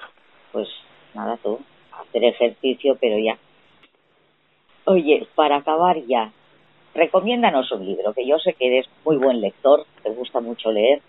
[0.51, 0.67] Pues
[1.13, 1.59] nada, tú,
[1.91, 3.37] hacer ejercicio, pero ya.
[4.85, 6.31] Oye, para acabar ya,
[6.95, 11.01] recomiéndanos un libro, que yo sé que eres muy buen lector, te gusta mucho leer.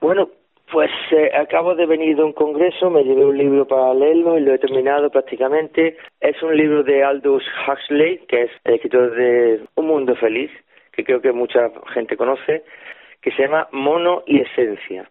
[0.00, 0.28] Bueno,
[0.70, 4.42] pues eh, acabo de venir de un congreso, me llevé un libro para leerlo y
[4.42, 5.96] lo he terminado prácticamente.
[6.20, 10.50] Es un libro de Aldous Huxley, que es el escritor de Un Mundo Feliz,
[10.92, 12.64] que creo que mucha gente conoce,
[13.22, 15.08] que se llama Mono y Esencia.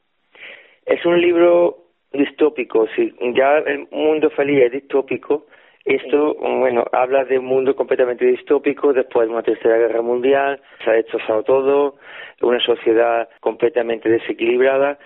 [0.86, 5.45] Es un libro distópico, si ya el mundo feliz es distópico,
[5.88, 10.89] esto, bueno, habla de un mundo completamente distópico después de una tercera guerra mundial, se
[10.89, 11.95] ha destrozado todo,
[12.41, 15.00] una sociedad completamente desequilibrada.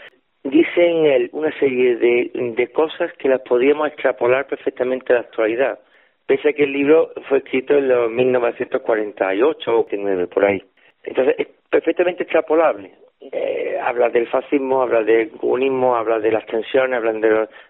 [0.44, 5.22] Dice en él una serie de, de cosas que las podríamos extrapolar perfectamente a la
[5.22, 5.80] actualidad,
[6.26, 10.64] pese a que el libro fue escrito en los 1948 o 19, por ahí.
[11.04, 16.98] Entonces, es perfectamente extrapolable eh, habla del fascismo, habla del comunismo, habla de las tensiones,
[16.98, 17.14] habla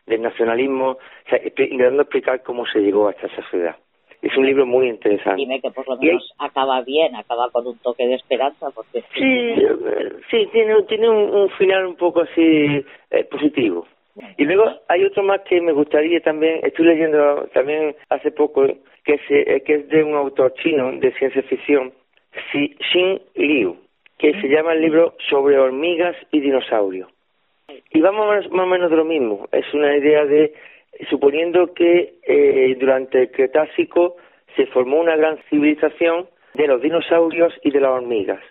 [0.05, 3.75] del nacionalismo, o sea, intentando explicar cómo se llegó a esta sociedad.
[4.21, 5.37] Es un libro muy interesante.
[5.37, 8.69] Dime que por lo menos acaba bien, acaba con un toque de esperanza.
[8.69, 9.55] porque Sí,
[10.29, 13.87] sí tiene, tiene un, final un poco así eh, positivo.
[14.37, 18.67] Y luego hay otro más que me gustaría también, estoy leyendo también hace poco,
[19.03, 21.91] que es, eh, que es de un autor chino de ciencia ficción,
[22.51, 23.75] Xin Liu
[24.21, 27.09] que se llama el libro sobre hormigas y dinosaurios.
[27.91, 29.49] Y vamos más o menos de lo mismo.
[29.51, 30.53] Es una idea de,
[31.09, 34.17] suponiendo que eh, durante el Cretácico
[34.55, 38.41] se formó una gran civilización de los dinosaurios y de las hormigas.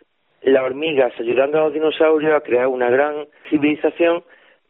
[0.42, 4.24] Las hormigas ayudando a los dinosaurios a crear una gran civilización,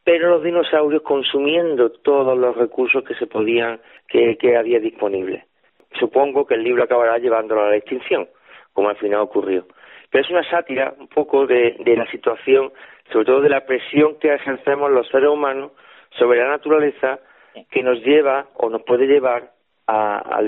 [0.04, 5.44] pero los dinosaurios consumiendo todos los recursos que se podían, que, que había disponibles.
[5.98, 8.28] Supongo que el libro acabará llevándolo a la extinción,
[8.74, 9.64] como al final ocurrió.
[10.10, 12.72] Pero es una sátira un poco de, la situación,
[13.12, 15.72] sobre todo de la presión que ejercemos los seres humanos
[16.18, 17.20] sobre la naturaleza
[17.70, 19.52] que nos lleva o nos puede llevar
[19.86, 20.40] a,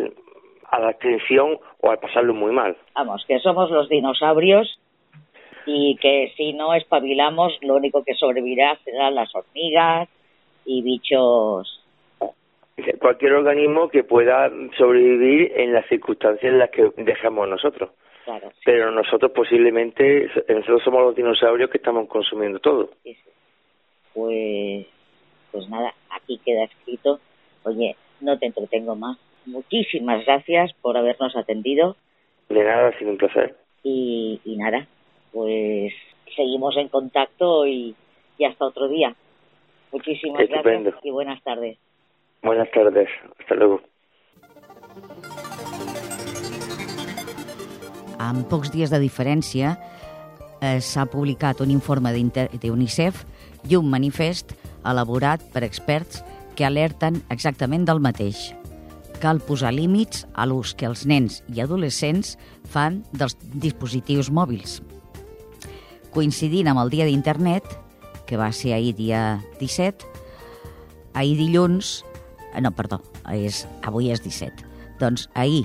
[0.79, 2.77] la extinción o a pasarlo muy mal.
[2.94, 4.81] Vamos, que somos los dinosaurios
[5.66, 10.09] y que si no espabilamos, lo único que sobrevivirá serán las hormigas
[10.64, 11.79] y bichos.
[12.98, 17.90] Cualquier organismo que pueda sobrevivir en las circunstancias en las que dejamos nosotros.
[18.64, 22.90] Pero nosotros posiblemente, nosotros somos los dinosaurios que estamos consumiendo todo.
[24.14, 24.87] Pues,
[25.50, 27.20] pues nada, aquí queda escrito.
[27.64, 29.18] Oye, no te entretengo más.
[29.46, 31.96] Muchísimas gracias por habernos atendido.
[32.48, 33.56] De nada, ha sido un placer.
[33.82, 34.87] Y, y nada,
[35.32, 35.92] pues
[36.37, 37.94] seguimos en contacto y,
[38.38, 39.14] y hasta otro día.
[39.90, 41.78] Muchísimas gracias y buenas tardes.
[42.42, 43.08] Buenas tardes,
[43.38, 43.82] hasta luego.
[48.22, 49.76] Amb pocs dies de diferència,
[50.61, 53.24] eh, s'ha publicat un informe d'UNICEF
[53.68, 54.54] i un manifest
[54.87, 56.22] elaborat per experts
[56.56, 58.52] que alerten exactament del mateix,
[59.22, 62.37] cal posar límits a l'ús que els nens i adolescents
[62.68, 64.80] fan dels dispositius mòbils.
[66.12, 67.64] Coincidint amb el dia d'internet,
[68.26, 70.06] que va ser ahir dia 17,
[71.14, 72.02] ahir dilluns,
[72.52, 73.00] eh, no, perdó,
[73.32, 74.66] és, avui és 17,
[75.00, 75.64] doncs ahir,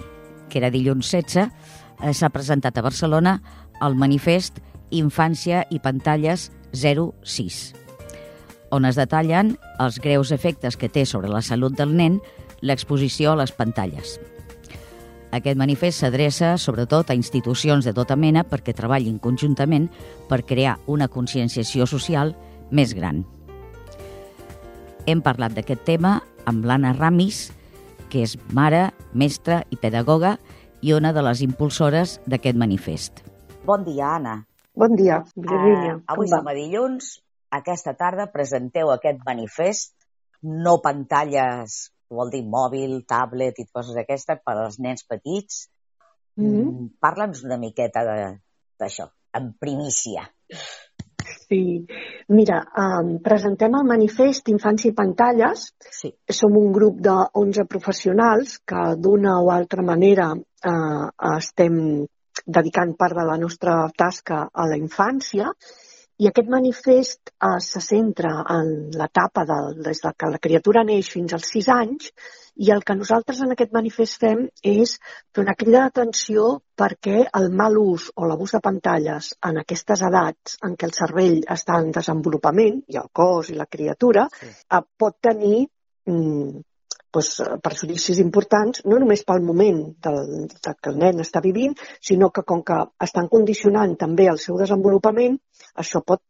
[0.49, 1.76] que era dilluns 16, eh,
[2.13, 3.39] s'ha presentat a Barcelona
[3.81, 7.73] el manifest Infància i pantalles 06,
[8.71, 12.19] on es detallen els greus efectes que té sobre la salut del nen
[12.61, 14.17] l'exposició a les pantalles.
[15.35, 19.89] Aquest manifest s'adreça sobretot a institucions de tota mena perquè treballin conjuntament
[20.29, 22.33] per crear una conscienciació social
[22.71, 23.25] més gran.
[25.07, 27.51] Hem parlat d'aquest tema amb l'Anna Ramis,
[28.07, 30.37] que és mare, mestra i pedagoga
[30.81, 33.23] i una de les impulsores d'aquest manifest.
[33.65, 34.39] Bon dia, Anna.
[34.77, 35.97] Bon dia, Virginia.
[35.97, 37.17] Uh, avui som a dilluns.
[37.49, 39.93] Aquesta tarda presenteu aquest manifest
[40.43, 41.77] no pantalles,
[42.13, 45.67] vol dir mòbil, tablet i coses d'aquestes per als nens petits.
[46.37, 46.89] Mm -hmm.
[46.99, 48.03] Parla'ns una miqueta
[48.79, 50.29] d'això, en primícia.
[51.47, 51.87] Sí,
[52.27, 55.69] mira, um, presentem el manifest Infància i Pantalles.
[55.95, 56.11] Sí.
[56.39, 61.07] Som un grup de 11 professionals que d'una o altra manera uh,
[61.37, 61.79] estem
[62.45, 65.53] dedicant part de la nostra tasca a la infància
[66.17, 71.11] i aquest manifest eh, se centra en l'etapa de, des de que la criatura neix
[71.13, 72.11] fins als 6 anys
[72.67, 74.95] i el que nosaltres en aquest manifest fem és
[75.33, 76.47] fer una crida d'atenció
[76.81, 81.43] perquè el mal ús o l'abús de pantalles en aquestes edats en què el cervell
[81.57, 84.49] està en desenvolupament, i el cos i la criatura, sí.
[84.49, 85.67] eh, pot tenir
[86.09, 86.65] mm,
[87.13, 92.29] doncs, perjudicis importants, no només pel moment del, de que el nen està vivint, sinó
[92.31, 95.37] que com que estan condicionant també el seu desenvolupament,
[95.75, 96.21] això pot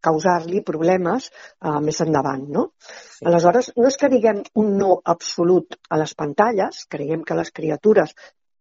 [0.00, 2.66] causar-li problemes uh, més endavant, no?
[2.80, 3.26] Sí.
[3.28, 8.14] Aleshores, no és que diguem un no absolut a les pantalles, creiem que les criatures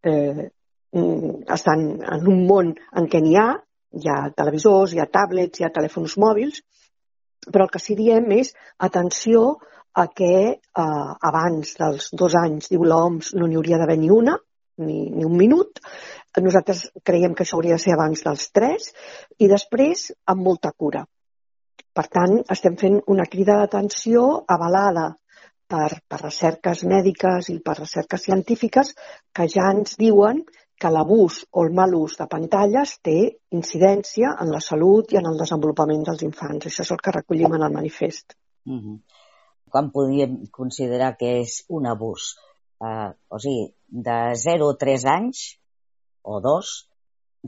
[0.04, 0.50] eh,
[0.92, 3.54] mm, estan en un món en què n'hi ha,
[3.96, 6.60] hi ha televisors, hi ha tablets, hi ha telèfons mòbils,
[7.48, 8.52] però el que sí diem és
[8.90, 9.60] atenció
[9.94, 14.38] a que eh, abans dels dos anys, diu l'OMS, no n'hi hauria d'haver ni una,
[14.80, 15.80] ni, ni un minut.
[16.40, 18.92] Nosaltres creiem que això hauria de ser abans dels tres
[19.40, 21.04] i després amb molta cura.
[21.94, 24.24] Per tant, estem fent una crida d'atenció
[24.56, 25.10] avalada
[25.70, 28.94] per, per recerques mèdiques i per recerques científiques
[29.36, 30.44] que ja ens diuen
[30.80, 33.18] que l'abús o el mal ús de pantalles té
[33.58, 36.70] incidència en la salut i en el desenvolupament dels infants.
[36.70, 38.38] Això és el que recollim en el manifest.
[38.70, 39.19] Uh -huh
[39.72, 42.36] quan podríem considerar que és un abús?
[42.80, 45.44] Uh, o sigui, de 0 a 3 anys
[46.24, 46.72] o 2,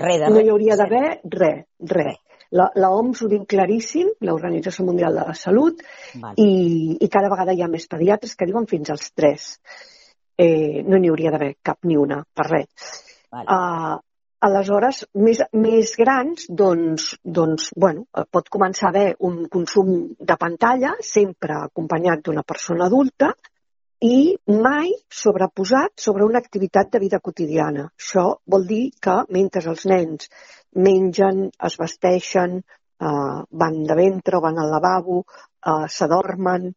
[0.04, 0.36] res de res.
[0.36, 2.20] No hi hauria d'haver res, res.
[2.52, 5.80] La, la OMS ho diu claríssim, l'Organització Mundial de la Salut,
[6.20, 6.36] vale.
[6.44, 9.46] i, i cada vegada hi ha més pediatres que diuen fins als 3.
[10.42, 12.92] Eh, no n'hi hauria d'haver cap ni una, per res.
[13.32, 13.48] Vale.
[13.48, 14.00] Uh,
[14.46, 17.04] Aleshores, més, més grans, doncs,
[17.38, 23.30] doncs bueno, pot començar a haver un consum de pantalla, sempre acompanyat d'una persona adulta,
[24.08, 27.86] i mai sobreposat sobre una activitat de vida quotidiana.
[28.02, 28.24] Això
[28.56, 30.32] vol dir que mentre els nens
[30.88, 36.68] mengen, es vesteixen, eh, van de ventre o van al lavabo, eh, s'adormen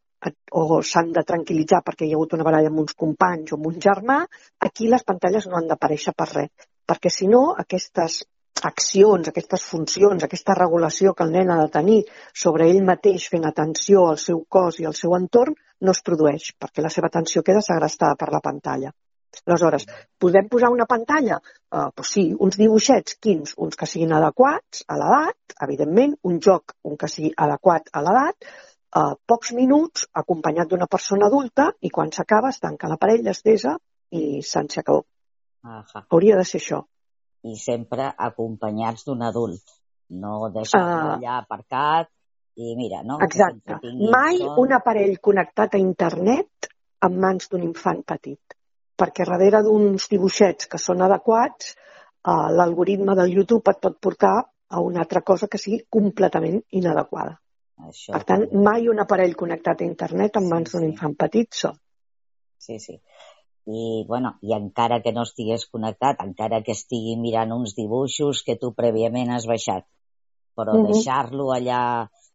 [0.61, 3.73] o s'han de tranquil·litzar perquè hi ha hagut una baralla amb uns companys o amb
[3.73, 4.21] un germà,
[4.69, 8.23] aquí les pantalles no han d'aparèixer per res perquè si no aquestes
[8.63, 12.01] accions, aquestes funcions, aquesta regulació que el nen ha de tenir
[12.43, 16.53] sobre ell mateix fent atenció al seu cos i al seu entorn no es produeix,
[16.59, 18.93] perquè la seva atenció queda segrestada per la pantalla.
[19.45, 19.85] Aleshores,
[20.17, 21.41] podem posar una pantalla?
[21.69, 23.55] Uh, doncs sí, uns dibuixets, quins?
[23.65, 28.47] Uns que siguin adequats a l'edat, evidentment, un joc, un que sigui adequat a l'edat,
[29.01, 33.75] uh, pocs minuts, acompanyat d'una persona adulta, i quan s'acaba es tanca l'aparell, es desa
[34.15, 35.03] i se'n s'acabó.
[35.65, 36.05] Aha.
[36.13, 36.81] Hauria de ser això.
[37.45, 39.73] I sempre acompanyats d'un adult,
[40.21, 42.09] no deixar-lo uh, allà aparcat
[42.61, 43.17] i mira, no?
[43.25, 43.79] Exacte.
[44.13, 44.55] Mai son...
[44.63, 46.69] un aparell connectat a internet
[47.05, 48.57] en mans d'un infant petit,
[48.97, 51.73] perquè darrere d'uns dibuixets que són adequats,
[52.25, 57.37] uh, l'algoritme del YouTube et pot portar a una altra cosa que sigui completament inadequada.
[57.85, 60.93] Això per tant, mai un aparell connectat a internet en mans sí, d'un sí.
[60.93, 61.75] infant petit sol.
[62.65, 62.95] Sí, sí
[63.65, 68.57] i, bueno, i encara que no estigués connectat, encara que estigui mirant uns dibuixos que
[68.61, 69.85] tu prèviament has baixat,
[70.55, 70.91] però uh -huh.
[70.93, 71.81] deixar-lo allà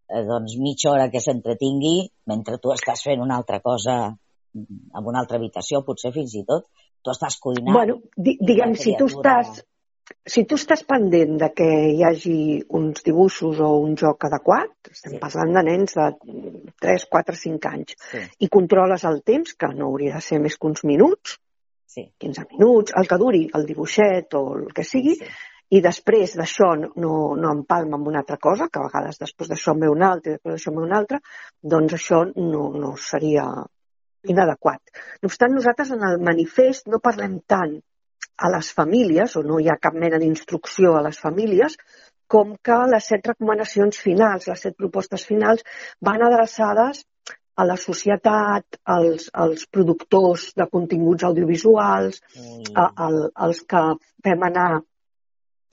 [0.08, 4.16] eh, doncs mitja hora que s'entretingui mentre tu estàs fent una altra cosa
[4.54, 6.66] en una altra habitació, potser fins i tot,
[7.02, 7.72] tu estàs cuinant.
[7.72, 9.62] Bueno, di diguem, si tu estàs
[10.30, 12.38] si tu estàs pendent de que hi hagi
[12.78, 15.20] uns dibuixos o un joc adequat, estem sí.
[15.22, 16.06] parlant de nens de
[16.84, 18.24] 3, 4, 5 anys, sí.
[18.46, 21.38] i controles el temps, que no hauria de ser més que uns minuts,
[21.90, 22.06] sí.
[22.26, 25.32] 15 minuts, el que duri, el dibuixet o el que sigui, sí.
[25.78, 29.74] i després d'això no, no, empalma amb una altra cosa, que a vegades després d'això
[29.74, 31.20] en ve una altra i després d'això en ve una altra,
[31.74, 33.46] doncs això no, no seria
[34.28, 34.82] inadequat.
[35.22, 37.78] No obstant, nosaltres en el manifest no parlem tant
[38.40, 41.76] a les famílies, o no hi ha cap mena d'instrucció a les famílies,
[42.30, 45.64] com que les set recomanacions finals, les set propostes finals,
[46.08, 47.02] van adreçades
[47.60, 52.70] a la societat, als, als productors de continguts audiovisuals, mm.
[52.74, 53.10] a, a,
[53.46, 53.82] als que
[54.24, 54.70] fem anar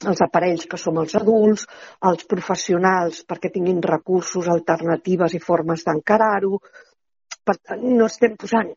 [0.06, 1.64] els aparells que som els adults,
[2.10, 6.60] els professionals perquè tinguin recursos, alternatives i formes d'encarar-ho.
[7.80, 8.74] No estem posant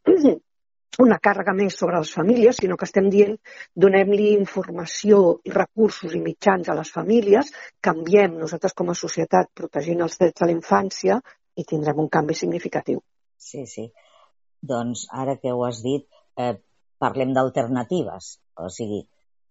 [1.00, 3.38] una càrrega més sobre les famílies, sinó que estem dient
[3.84, 10.04] donem-li informació i recursos i mitjans a les famílies, canviem nosaltres com a societat protegint
[10.04, 11.22] els drets de la infància
[11.56, 13.00] i tindrem un canvi significatiu.
[13.38, 13.88] Sí, sí.
[14.62, 16.06] Doncs ara que ho has dit,
[16.38, 16.56] eh,
[17.00, 18.38] parlem d'alternatives.
[18.60, 19.02] O sigui,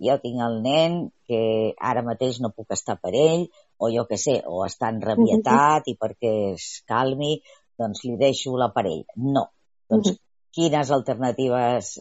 [0.01, 1.41] jo tinc el nen que
[1.91, 3.49] ara mateix no puc estar per ell,
[3.81, 7.41] o jo que sé, o està enrabietat i perquè es calmi,
[7.81, 9.07] doncs li deixo l'aparell.
[9.17, 9.49] No.
[9.91, 10.15] Doncs
[10.57, 11.95] quines alternatives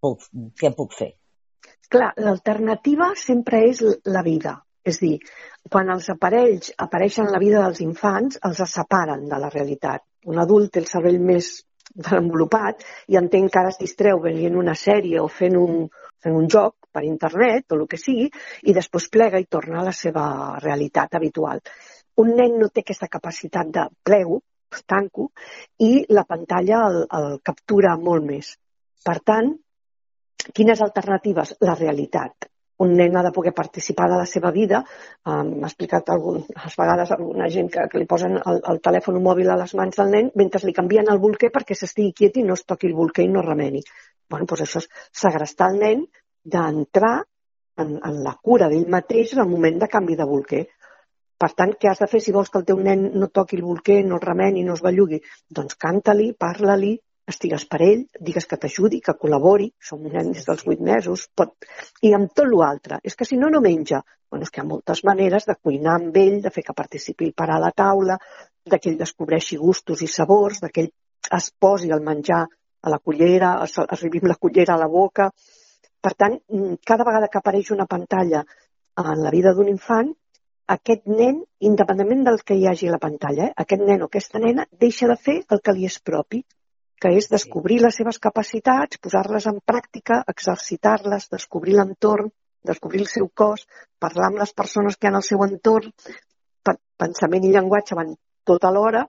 [0.00, 0.24] puc,
[0.60, 1.12] què puc fer?
[1.90, 4.58] Clar, l'alternativa sempre és la vida.
[4.84, 5.14] És dir,
[5.72, 10.04] quan els aparells apareixen en la vida dels infants, els separen de la realitat.
[10.28, 11.54] Un adult té el cervell més
[11.94, 15.84] desenvolupat i entén que ara es distreu veient una sèrie o fent un,
[16.24, 18.30] fent un joc per internet o el que sigui
[18.70, 20.24] i després plega i torna a la seva
[20.64, 21.60] realitat habitual.
[22.22, 24.40] Un nen no té aquesta capacitat de plego,
[24.86, 25.30] tanco,
[25.78, 28.54] i la pantalla el, el captura molt més.
[29.04, 29.52] Per tant,
[30.52, 31.54] quines alternatives?
[31.60, 32.48] La realitat.
[32.84, 34.80] Un nen ha de poder participar de la seva vida.
[35.24, 39.20] Um, M'ha explicat algun, a vegades alguna gent que, que li posen el, el telèfon
[39.22, 42.44] mòbil a les mans del nen mentre li canvien el bolquer perquè s'estigui quiet i
[42.48, 43.84] no es toqui el bolquer i no remeni.
[44.30, 44.88] bueno, doncs això és
[45.20, 46.04] segrestar el nen
[46.44, 47.14] d'entrar
[47.78, 50.64] en, en la cura d'ell mateix en el moment de canvi de bolquer.
[51.44, 53.64] Per tant, què has de fer si vols que el teu nen no toqui el
[53.66, 55.18] bolquer, no el remeni, no es bellugui?
[55.58, 56.92] Doncs canta-li, parla-li,
[57.32, 61.52] estigues per ell, digues que t'ajudi, que col·labori, som nens dels vuit mesos, pot...
[62.08, 63.02] i amb tot l'altre.
[63.04, 64.00] És que si no, no menja.
[64.30, 67.30] Bueno, és que hi ha moltes maneres de cuinar amb ell, de fer que participi
[67.36, 68.16] per a la taula,
[68.64, 70.92] de que ell descobreixi gustos i sabors, de que ell
[71.42, 75.28] es posi el menjar a la cullera, es, arribi amb la cullera a la boca.
[76.00, 78.46] Per tant, mm, cada vegada que apareix una pantalla
[78.96, 80.14] en la vida d'un infant,
[80.72, 84.40] aquest nen, independentment del que hi hagi a la pantalla, eh, aquest nen o aquesta
[84.40, 86.44] nena deixa de fer el que li és propi,
[87.00, 92.30] que és descobrir les seves capacitats, posar-les en pràctica, exercitar-les, descobrir l'entorn,
[92.64, 93.66] descobrir el seu cos,
[94.00, 95.92] parlar amb les persones que hi ha al seu entorn,
[96.96, 98.14] pensament i llenguatge van
[98.48, 99.04] tot alhora.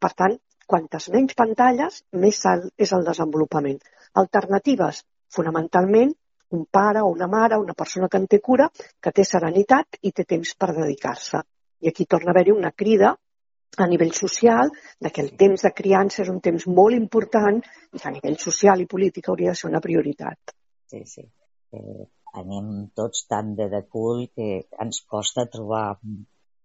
[0.00, 0.36] Per tant,
[0.66, 2.42] quantes menys pantalles, més
[2.76, 3.78] és el desenvolupament.
[4.22, 6.12] Alternatives, fonamentalment,
[6.56, 8.68] un pare o una mare, una persona que en té cura,
[9.00, 11.42] que té serenitat i té temps per dedicar-se.
[11.80, 13.14] I aquí torna a haver-hi una crida
[13.78, 17.98] a nivell social de que el temps de criança és un temps molt important i
[17.98, 20.56] que a nivell social i polític hauria de ser una prioritat.
[20.90, 21.22] Sí, sí.
[21.72, 22.06] Eh,
[22.40, 24.50] anem tots tan de de cul que
[24.82, 26.00] ens costa trobar,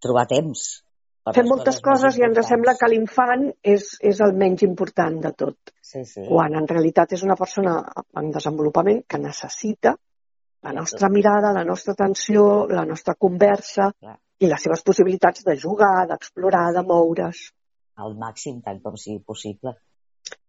[0.01, 0.65] trobar temps
[1.33, 5.71] Fem moltes coses i ens sembla que l'infant és, és el menys important de tot.
[5.81, 6.25] Sí, sí.
[6.27, 7.79] Quan en realitat és una persona
[8.21, 9.95] en desenvolupament que necessita
[10.65, 14.15] la nostra mirada, la nostra atenció, la nostra conversa Clar.
[14.37, 17.41] i les seves possibilitats de jugar, d'explorar, de moure's.
[18.05, 19.73] Al màxim, tant com sigui possible.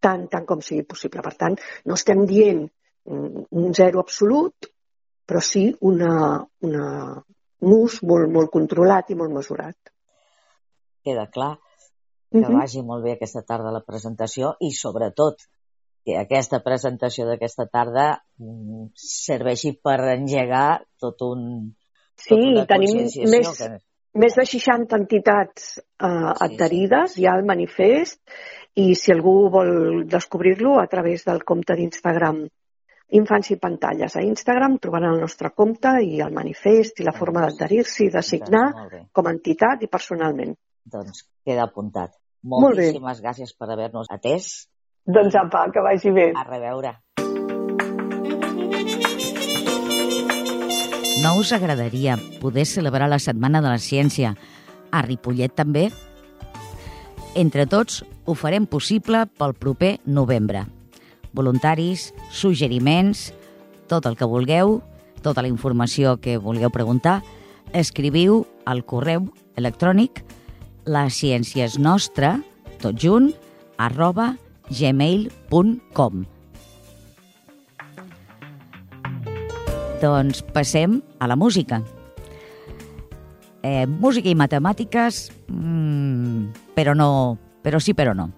[0.00, 1.24] Tant, tant com sigui possible.
[1.24, 1.56] Per tant,
[1.88, 2.66] no estem dient
[3.08, 4.68] un zero absolut,
[5.24, 6.14] però sí una,
[6.68, 6.86] una,
[7.64, 9.95] un ús molt, molt controlat i molt mesurat
[11.06, 11.54] queda clar
[12.30, 12.58] que uh -huh.
[12.58, 15.46] vagi molt bé aquesta tarda la presentació i sobretot
[16.04, 21.74] que aquesta presentació d'aquesta tarda mm, serveixi per engegar tot un
[22.16, 23.70] Sí, tota tenim més, que...
[24.16, 27.24] més de 60 entitats eh, sí, adherides sí.
[27.26, 28.22] ja al manifest
[28.80, 32.46] i si algú vol descobrir-lo a través del compte d'Instagram
[33.16, 34.16] Infants i Pantalles.
[34.18, 38.22] A Instagram trobaran el nostre compte i el manifest i la forma d'adherir-s'hi i de
[38.22, 38.64] signar
[39.12, 40.56] com a entitat i personalment.
[40.86, 42.14] Doncs queda apuntat.
[42.46, 44.68] Moltíssimes Molt gràcies per haver-nos atès.
[45.06, 46.30] Doncs apa, que vagi bé.
[46.38, 46.94] A reveure.
[51.22, 54.36] No us agradaria poder celebrar la Setmana de la Ciència
[54.92, 55.88] a Ripollet també?
[57.34, 60.66] Entre tots ho farem possible pel proper novembre.
[61.34, 63.32] Voluntaris, suggeriments,
[63.90, 64.80] tot el que vulgueu,
[65.22, 67.20] tota la informació que vulgueu preguntar,
[67.74, 69.26] escriviu al correu
[69.58, 70.22] electrònic
[70.86, 72.36] la ciència és nostra,
[72.82, 73.32] tot junt,
[73.76, 74.34] arroba
[74.70, 76.24] gmail.com.
[80.00, 81.80] doncs passem a la música.
[83.62, 88.30] Eh, música i matemàtiques, mmm, però no, però sí, però no.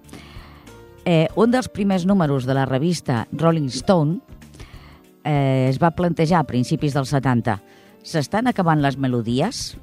[1.05, 4.21] Eh, un dels primers números de la revista Rolling Stone
[5.25, 7.59] eh, es va plantejar a principis dels 70.
[8.05, 9.77] S'estan acabant les melodies?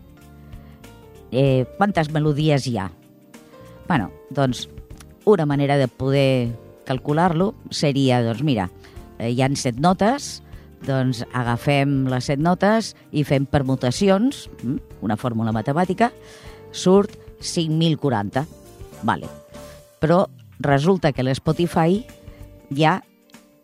[1.36, 2.92] Eh, quantes melodies hi ha?
[3.88, 4.70] bueno, doncs,
[5.26, 6.56] una manera de poder
[6.86, 8.70] calcular-lo seria, doncs mira,
[9.20, 10.42] eh, hi han set notes,
[10.86, 16.12] doncs agafem les set notes i fem permutacions, mm, una fórmula matemàtica,
[16.72, 18.46] surt 5.040.
[19.04, 19.28] Vale.
[20.00, 20.28] Però
[20.60, 22.06] resulta que l'Spotify
[22.70, 23.02] hi ha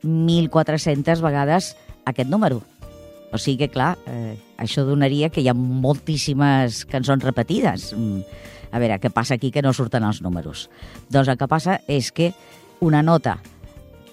[0.03, 2.61] 1.400 vegades aquest número.
[3.31, 7.91] O sigui que, clar, eh, això donaria que hi ha moltíssimes cançons repetides.
[7.97, 8.21] Mm.
[8.71, 10.69] A veure, què passa aquí que no surten els números?
[11.11, 12.31] Doncs el que passa és que
[12.79, 13.39] una nota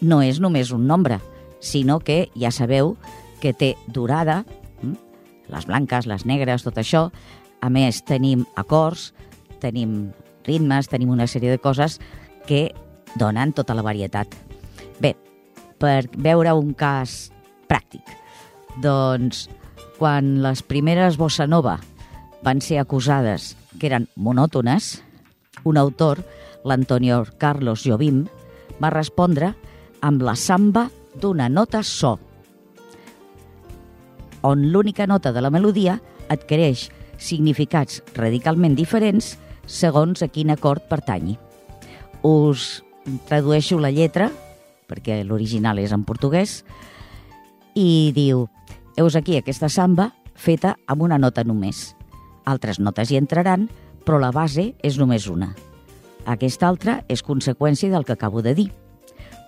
[0.01, 1.21] no és només un nombre,
[1.61, 2.97] sinó que ja sabeu
[3.43, 4.45] que té durada,
[4.83, 4.97] mm,
[5.49, 7.11] les blanques, les negres, tot això.
[7.61, 9.13] A més, tenim acords,
[9.61, 10.13] tenim
[10.45, 12.01] ritmes, tenim una sèrie de coses
[12.47, 12.73] que
[13.17, 14.35] donen tota la varietat.
[15.01, 15.15] Bé,
[15.79, 17.31] per veure un cas
[17.69, 18.03] pràctic,
[18.83, 19.49] doncs,
[19.99, 21.79] quan les primeres bossa nova
[22.47, 25.03] van ser acusades que eren monòtones,
[25.65, 26.23] un autor,
[26.65, 28.25] l'Antonio Carlos Jobim,
[28.79, 29.53] va respondre
[30.01, 30.87] amb la samba
[31.19, 32.17] d'una nota so,
[34.43, 35.99] on l'única nota de la melodia
[36.31, 36.89] adquireix
[37.19, 39.35] significats radicalment diferents
[39.67, 41.37] segons a quin acord pertanyi.
[42.23, 42.85] Us
[43.29, 44.31] tradueixo la lletra,
[44.89, 46.63] perquè l'original és en portuguès,
[47.75, 48.47] i diu,
[48.99, 51.95] heus aquí aquesta samba feta amb una nota només.
[52.45, 53.69] Altres notes hi entraran,
[54.05, 55.55] però la base és només una.
[56.27, 58.69] Aquesta altra és conseqüència del que acabo de dir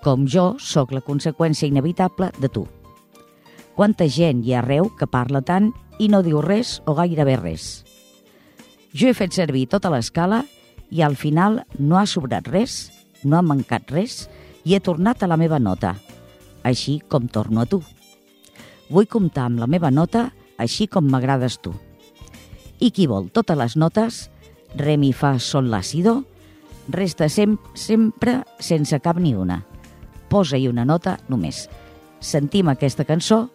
[0.00, 2.64] com jo sóc la conseqüència inevitable de tu.
[3.76, 5.70] Quanta gent hi ha arreu que parla tant
[6.00, 7.84] i no diu res o gairebé res.
[8.96, 10.42] Jo he fet servir tota l'escala
[10.90, 12.90] i al final no ha sobrat res,
[13.24, 14.24] no ha mancat res
[14.64, 15.94] i he tornat a la meva nota,
[16.64, 17.82] així com torno a tu.
[18.90, 20.28] Vull comptar amb la meva nota
[20.58, 21.72] així com m'agrades tu.
[22.80, 24.22] I qui vol totes les notes,
[24.76, 26.20] re, mi, fa, sol, la, si, do,
[26.90, 29.62] resta sem sempre sense cap ni una
[30.30, 31.66] posa-hi una nota només.
[32.20, 33.48] Sentim aquesta cançó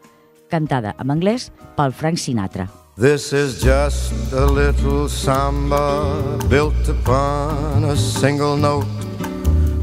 [0.52, 2.68] cantada en anglès pel Frank Sinatra.
[2.96, 8.88] This is just a little samba built upon a single note.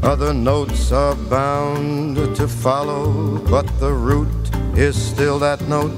[0.03, 4.42] Other notes are bound to follow, but the root
[4.75, 5.93] is still that note.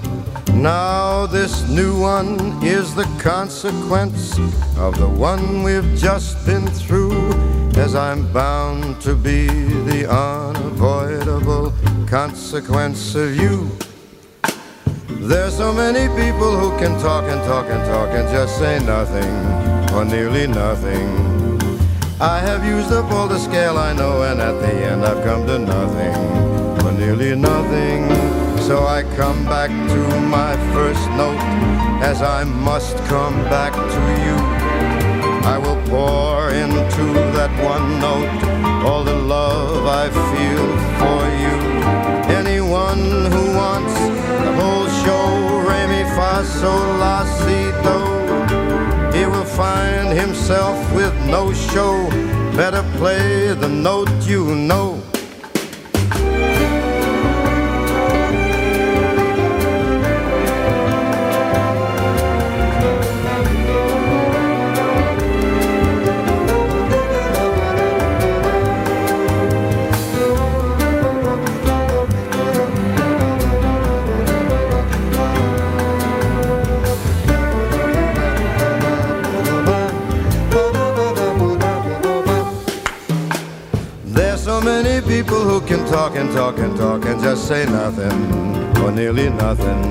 [0.53, 4.37] Now this new one is the consequence
[4.77, 7.31] of the one we've just been through
[7.77, 11.73] as I'm bound to be the unavoidable
[12.07, 13.69] consequence of you.
[15.07, 19.93] There's so many people who can talk and talk and talk and just say nothing
[19.93, 21.25] or nearly nothing.
[22.21, 25.45] I have used up all the scale I know, and at the end I've come
[25.47, 28.34] to nothing or nearly nothing.
[28.65, 31.37] So I come back to my first note
[32.01, 34.37] as I must come back to you.
[35.45, 37.05] I will pour into
[37.37, 38.33] that one note
[38.83, 40.67] all the love I feel
[40.99, 41.55] for you.
[42.41, 43.93] Anyone who wants
[44.45, 45.27] the whole show,
[45.69, 46.41] re mi fa
[47.03, 47.99] la si do,
[49.15, 52.09] he will find himself with no show.
[52.57, 55.03] Better play the note you know.
[85.95, 88.19] Talk and talk and talk and just say nothing
[88.83, 89.81] or nearly nothing.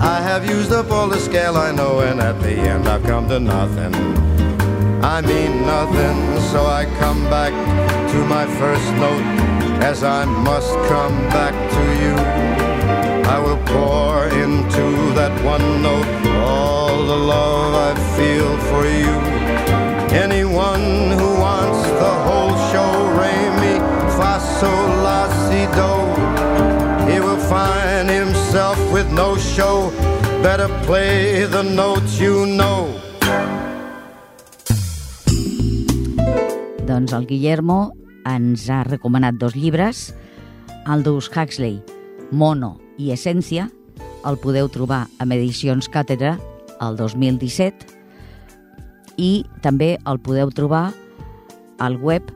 [0.00, 3.28] I have used up all the scale I know, and at the end I've come
[3.28, 3.94] to nothing.
[5.14, 6.18] I mean nothing,
[6.50, 7.52] so I come back
[8.12, 9.28] to my first note
[9.90, 12.14] as I must come back to you.
[13.34, 16.10] I will pour into that one note
[16.50, 19.14] all the love I feel for you.
[20.26, 21.39] Anyone who
[24.60, 25.92] fa sol la si do.
[27.10, 29.90] He will find himself with no show.
[30.42, 32.88] Better play the notes you know.
[36.86, 37.92] Doncs el Guillermo
[38.26, 40.14] ens ha recomanat dos llibres,
[40.86, 41.82] Aldous Huxley,
[42.30, 43.70] Mono i Essència,
[44.26, 46.38] el podeu trobar a Medicions Càtedra
[46.80, 47.86] el 2017
[49.16, 50.92] i també el podeu trobar
[51.78, 52.28] al web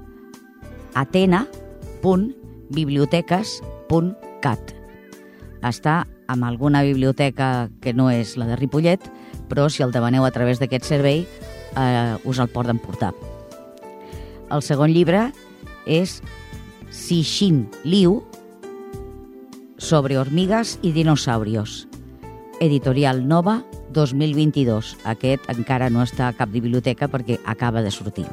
[2.05, 4.75] atena.biblioteques.cat.
[5.65, 9.01] Està amb alguna biblioteca que no és la de Ripollet,
[9.49, 13.15] però si el demaneu a través d'aquest servei eh, us el poden portar.
[14.53, 15.33] El segon llibre
[15.87, 16.23] és
[16.93, 18.23] Sixin Liu
[19.79, 21.89] sobre hormigues i dinosaurios.
[22.61, 24.97] Editorial Nova 2022.
[25.05, 28.27] Aquest encara no està a cap biblioteca perquè acaba de sortir.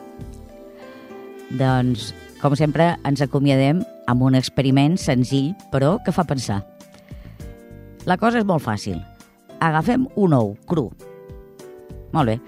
[1.52, 6.64] Doncs, com sempre, ens acomiadem amb un experiment senzill, però que fa pensar.
[8.10, 8.98] La cosa és molt fàcil.
[9.62, 10.88] Agafem un ou cru.
[12.12, 12.40] Molt bé.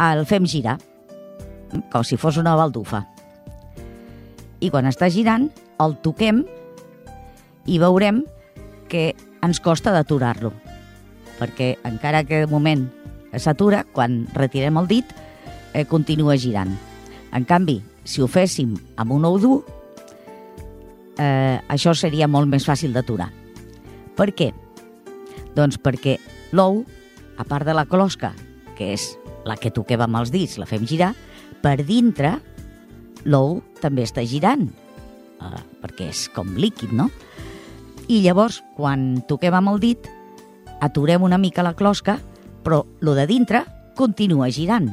[0.00, 0.78] El fem girar,
[1.92, 3.02] com si fos una baldufa.
[4.60, 5.50] I quan està girant,
[5.80, 6.42] el toquem
[7.68, 8.24] i veurem
[8.88, 9.10] que
[9.44, 10.54] ens costa d'aturar-lo.
[11.36, 12.88] Perquè encara que de moment
[13.36, 15.12] s'atura, quan retirem el dit,
[15.72, 16.72] eh, continua girant.
[17.32, 19.60] En canvi, si ho féssim amb un ou dur,
[21.20, 23.30] eh, això seria molt més fàcil d'aturar.
[24.18, 24.50] Per què?
[25.54, 26.18] Doncs perquè
[26.56, 26.82] l'ou,
[27.38, 28.32] a part de la closca,
[28.76, 29.12] que és
[29.46, 31.12] la que toquem amb els dits, la fem girar,
[31.62, 32.38] per dintre
[33.24, 37.10] l'ou també està girant, eh, perquè és com líquid, no?
[38.10, 40.10] I llavors, quan toquem amb el dit,
[40.80, 42.18] aturem una mica la closca,
[42.64, 43.62] però lo de dintre
[43.94, 44.90] continua girant.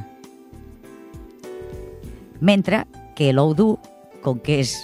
[2.40, 2.86] Mentre
[3.18, 3.76] que l'ou dur,
[4.22, 4.76] com que és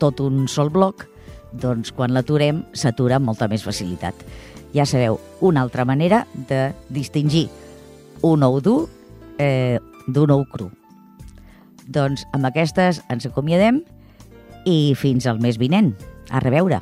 [0.00, 1.04] tot un sol bloc,
[1.52, 4.16] doncs quan l'aturem s'atura amb molta més facilitat.
[4.72, 7.48] Ja sabeu, una altra manera de distingir
[8.24, 8.86] un ou dur
[9.38, 9.76] eh,
[10.08, 10.70] d'un ou cru.
[11.92, 13.82] Doncs amb aquestes ens acomiadem
[14.64, 15.92] i fins al mes vinent.
[16.32, 16.80] A reveure!